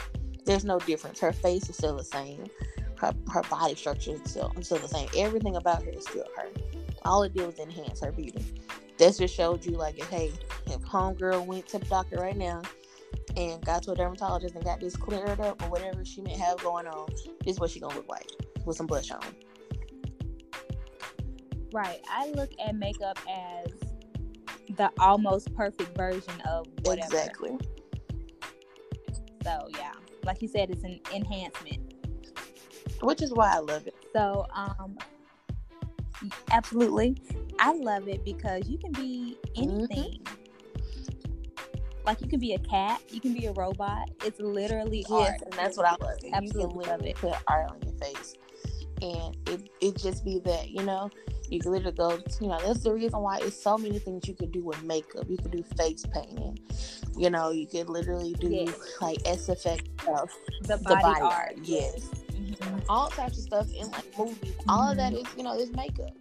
There's 0.46 0.66
no 0.66 0.80
difference. 0.80 1.20
Her 1.20 1.34
face 1.34 1.70
is 1.70 1.78
still 1.78 1.98
the 1.98 2.04
same. 2.04 2.48
Her 2.96 3.14
her 3.32 3.44
body 3.44 3.76
structure 3.76 4.12
is 4.12 4.22
still, 4.26 4.54
still 4.62 4.78
the 4.78 4.88
same. 4.88 5.10
Everything 5.18 5.56
about 5.56 5.84
her 5.84 5.90
is 5.90 6.06
still 6.06 6.26
her. 6.38 6.48
All 7.06 7.24
it 7.24 7.34
did 7.34 7.46
was 7.46 7.60
enhance 7.60 8.02
her 8.02 8.12
beauty. 8.12 8.44
That 8.98 9.18
just 9.18 9.34
showed 9.34 9.66
you 9.66 9.72
like, 9.72 10.02
hey, 10.06 10.32
if 10.68 10.80
homegirl 10.82 11.46
went 11.46 11.68
to 11.70 11.80
the 11.80 11.86
doctor 11.86 12.18
right 12.18 12.38
now 12.38 12.62
and 13.36 13.64
got 13.66 13.84
to 13.84 13.92
a 13.92 13.96
dermatologist 13.96 14.56
and 14.56 14.64
got 14.64 14.80
this 14.80 14.96
cleared 14.96 15.40
up 15.40 15.62
or 15.64 15.70
whatever 15.70 16.06
she 16.06 16.22
may 16.22 16.38
have 16.38 16.58
going 16.60 16.88
on, 16.88 17.08
this 17.44 17.56
is 17.56 17.60
what 17.60 17.70
she 17.70 17.80
gonna 17.80 17.96
look 17.96 18.10
like 18.10 18.30
with 18.66 18.78
some 18.78 18.88
blush 18.88 19.12
on. 19.12 19.22
Right. 21.74 22.02
I 22.10 22.30
look 22.36 22.52
at 22.64 22.76
makeup 22.76 23.18
as 23.28 23.72
the 24.76 24.92
almost 25.00 25.54
perfect 25.56 25.98
version 25.98 26.40
of 26.48 26.68
whatever. 26.84 27.08
Exactly. 27.08 27.58
So 29.44 29.68
yeah, 29.72 29.94
like 30.24 30.42
you 30.42 30.48
said, 30.48 30.70
it's 30.70 30.84
an 30.84 31.00
enhancement. 31.14 31.94
Which 33.02 33.22
is 33.22 33.34
why 33.34 33.54
I 33.56 33.60
love 33.60 33.88
it. 33.88 33.96
So 34.14 34.46
um, 34.54 34.98
absolutely, 36.52 37.18
I 37.60 37.74
love 37.74 38.08
it 38.08 38.24
because 38.24 38.70
you 38.70 38.78
can 38.78 38.92
be 38.92 39.38
mm-hmm. 39.56 39.70
anything. 39.70 40.20
Mm-hmm 40.24 40.33
like 42.06 42.22
you 42.22 42.28
can 42.28 42.40
be 42.40 42.54
a 42.54 42.60
cat, 42.60 43.02
you 43.10 43.20
can 43.20 43.34
be 43.34 43.46
a 43.46 43.54
robot. 43.54 44.10
It's 44.24 44.40
literally 44.40 45.06
yes, 45.10 45.30
art. 45.30 45.42
and 45.44 45.54
that's 45.54 45.78
what 45.78 45.86
I 45.86 45.92
love. 46.04 46.18
Absolutely 46.34 46.62
you 46.62 46.68
can 46.68 46.78
literally 46.78 47.14
put 47.14 47.34
art 47.48 47.72
on 47.72 47.82
your 47.82 47.94
face, 47.94 48.36
and 49.02 49.36
it 49.48 49.70
it 49.82 49.98
just 49.98 50.26
be 50.26 50.40
that 50.40 50.70
you 50.70 50.84
know 50.84 51.10
you 51.50 51.60
can 51.60 51.72
literally 51.72 51.96
go. 51.96 52.20
You 52.42 52.48
know 52.48 52.60
that's 52.66 52.84
the 52.84 52.94
reason 52.94 53.20
why 53.20 53.40
it's 53.40 53.62
so 53.62 53.78
many 53.78 54.00
things 54.00 54.28
you 54.28 54.36
could 54.36 54.52
do 54.52 54.64
with 54.64 54.82
makeup. 54.84 55.26
You 55.30 55.38
could 55.38 55.52
do 55.52 55.64
face 55.78 56.06
painting. 56.14 56.60
You 57.18 57.30
know 57.30 57.52
you 57.52 57.68
could 57.68 57.90
literally 57.90 58.34
do 58.34 58.50
yes. 58.50 58.76
like 59.02 59.20
SFX 59.20 59.82
stuff. 60.02 60.32
The 60.64 60.78
body, 60.78 60.84
the 60.84 60.96
body 60.96 61.22
art. 61.22 61.22
art. 61.22 61.58
Yes. 61.64 62.10
Mm-hmm. 62.34 62.80
All 62.90 63.08
types 63.10 63.38
of 63.38 63.44
stuff 63.44 63.68
in 63.74 63.90
like 63.92 64.18
movies. 64.18 64.38
Mm-hmm. 64.38 64.70
All 64.70 64.92
of 64.92 64.98
that 64.98 65.14
mm-hmm. 65.14 65.38
you 65.38 65.44
know 65.44 65.58
is 65.58 65.72
makeup 65.72 66.12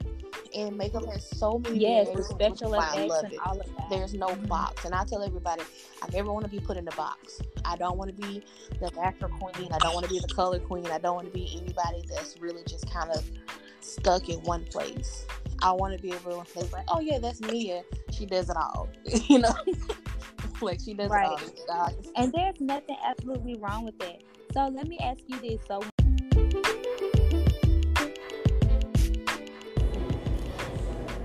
and 0.55 0.77
makeup 0.77 1.05
has 1.07 1.29
so 1.29 1.59
many 1.59 1.81
yes, 1.81 2.09
the 2.15 2.23
special 2.23 2.75
effects 2.75 3.23
and 3.25 3.39
all 3.41 3.61
of 3.61 3.67
that. 3.67 3.91
There's 3.91 4.15
no 4.15 4.29
mm-hmm. 4.29 4.47
box, 4.47 4.85
and 4.85 4.95
I 4.95 5.05
tell 5.05 5.23
everybody, 5.23 5.63
I 6.03 6.09
never 6.13 6.33
want 6.33 6.45
to 6.45 6.51
be 6.51 6.61
put 6.61 6.77
in 6.77 6.87
a 6.87 6.97
box. 6.97 7.41
I 7.65 7.77
don't 7.77 7.97
want 7.97 8.15
to 8.15 8.23
be 8.29 8.45
the 8.81 8.91
actor 9.01 9.29
queen. 9.29 9.73
I 9.73 9.79
don't 9.79 9.95
want 9.95 10.07
to 10.07 10.11
be 10.11 10.19
the 10.19 10.33
color 10.35 10.59
queen. 10.59 10.87
I 10.87 10.99
don't 10.99 11.15
want 11.15 11.27
to 11.27 11.33
be 11.33 11.49
anybody 11.61 12.05
that's 12.09 12.41
really 12.41 12.63
just 12.67 12.91
kind 12.93 13.11
of 13.11 13.25
stuck 13.81 14.29
in 14.29 14.41
one 14.43 14.65
place. 14.67 15.27
I 15.63 15.73
want 15.73 15.97
to 15.97 16.03
be 16.03 16.13
able 16.13 16.45
to 16.45 16.51
say 16.51 16.69
like, 16.73 16.85
oh 16.89 17.01
yeah, 17.01 17.19
that's 17.19 17.41
Mia. 17.41 17.83
She 18.11 18.27
does 18.27 18.51
it 18.51 18.57
all, 18.57 18.89
you 19.29 19.39
know. 19.39 19.55
like 20.61 20.81
she 20.81 20.95
does 20.95 21.11
right. 21.11 21.41
it 21.41 21.61
all. 21.69 21.93
And 22.17 22.33
there's 22.33 22.61
nothing 22.61 22.97
absolutely 23.05 23.57
wrong 23.57 23.85
with 23.85 23.99
that. 23.99 24.23
So 24.53 24.69
let 24.69 24.87
me 24.87 24.99
ask 24.99 25.21
you 25.27 25.39
this: 25.41 25.61
so 25.67 25.83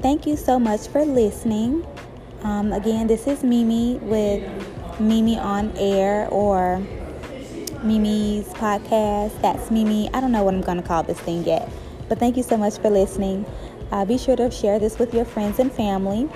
Thank 0.07 0.25
you 0.25 0.37
so 0.37 0.57
much 0.57 0.87
for 0.87 1.03
listening. 1.03 1.85
Um, 2.41 2.71
again, 2.71 3.07
this 3.07 3.27
is 3.27 3.43
Mimi 3.43 3.95
with 3.95 4.41
Mimi 5.01 5.37
on 5.37 5.73
Air 5.75 6.29
or 6.29 6.81
Mimi's 7.83 8.47
podcast. 8.53 9.41
That's 9.41 9.69
Mimi. 9.69 10.09
I 10.13 10.21
don't 10.21 10.31
know 10.31 10.45
what 10.45 10.53
I'm 10.53 10.61
going 10.61 10.81
to 10.81 10.87
call 10.87 11.03
this 11.03 11.19
thing 11.19 11.43
yet. 11.43 11.69
But 12.07 12.19
thank 12.19 12.37
you 12.37 12.43
so 12.43 12.55
much 12.55 12.77
for 12.77 12.89
listening. 12.89 13.45
Uh, 13.91 14.05
be 14.05 14.17
sure 14.17 14.37
to 14.37 14.49
share 14.49 14.79
this 14.79 14.97
with 14.97 15.13
your 15.13 15.25
friends 15.25 15.59
and 15.59 15.69
family. 15.69 16.29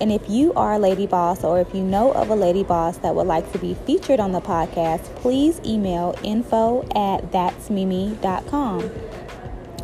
And 0.00 0.10
if 0.10 0.28
you 0.28 0.52
are 0.54 0.72
a 0.72 0.78
lady 0.80 1.06
boss 1.06 1.44
or 1.44 1.60
if 1.60 1.72
you 1.72 1.84
know 1.84 2.10
of 2.14 2.28
a 2.28 2.34
lady 2.34 2.64
boss 2.64 2.98
that 2.98 3.14
would 3.14 3.28
like 3.28 3.52
to 3.52 3.58
be 3.60 3.74
featured 3.86 4.18
on 4.18 4.32
the 4.32 4.40
podcast, 4.40 5.04
please 5.14 5.60
email 5.64 6.18
info 6.24 6.82
at 6.96 7.30
that'smimi.com. 7.30 8.90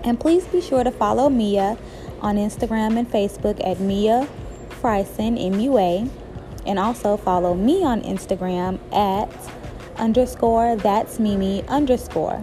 And 0.02 0.18
please 0.18 0.44
be 0.46 0.60
sure 0.60 0.82
to 0.82 0.90
follow 0.90 1.30
Mia 1.30 1.78
on 2.20 2.36
Instagram 2.36 2.98
and 2.98 3.10
Facebook 3.10 3.64
at 3.66 3.80
Mia 3.80 4.28
Fryson, 4.80 5.36
M-U-A, 5.52 6.08
and 6.66 6.78
also 6.78 7.16
follow 7.16 7.54
me 7.54 7.82
on 7.84 8.02
Instagram 8.02 8.78
at 8.92 9.30
underscore 9.98 10.76
that's 10.76 11.18
Mimi 11.18 11.66
underscore. 11.68 12.42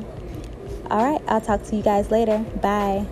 All 0.90 1.12
right, 1.12 1.22
I'll 1.28 1.42
talk 1.42 1.64
to 1.64 1.76
you 1.76 1.82
guys 1.82 2.12
later. 2.12 2.40
Bye. 2.62 3.06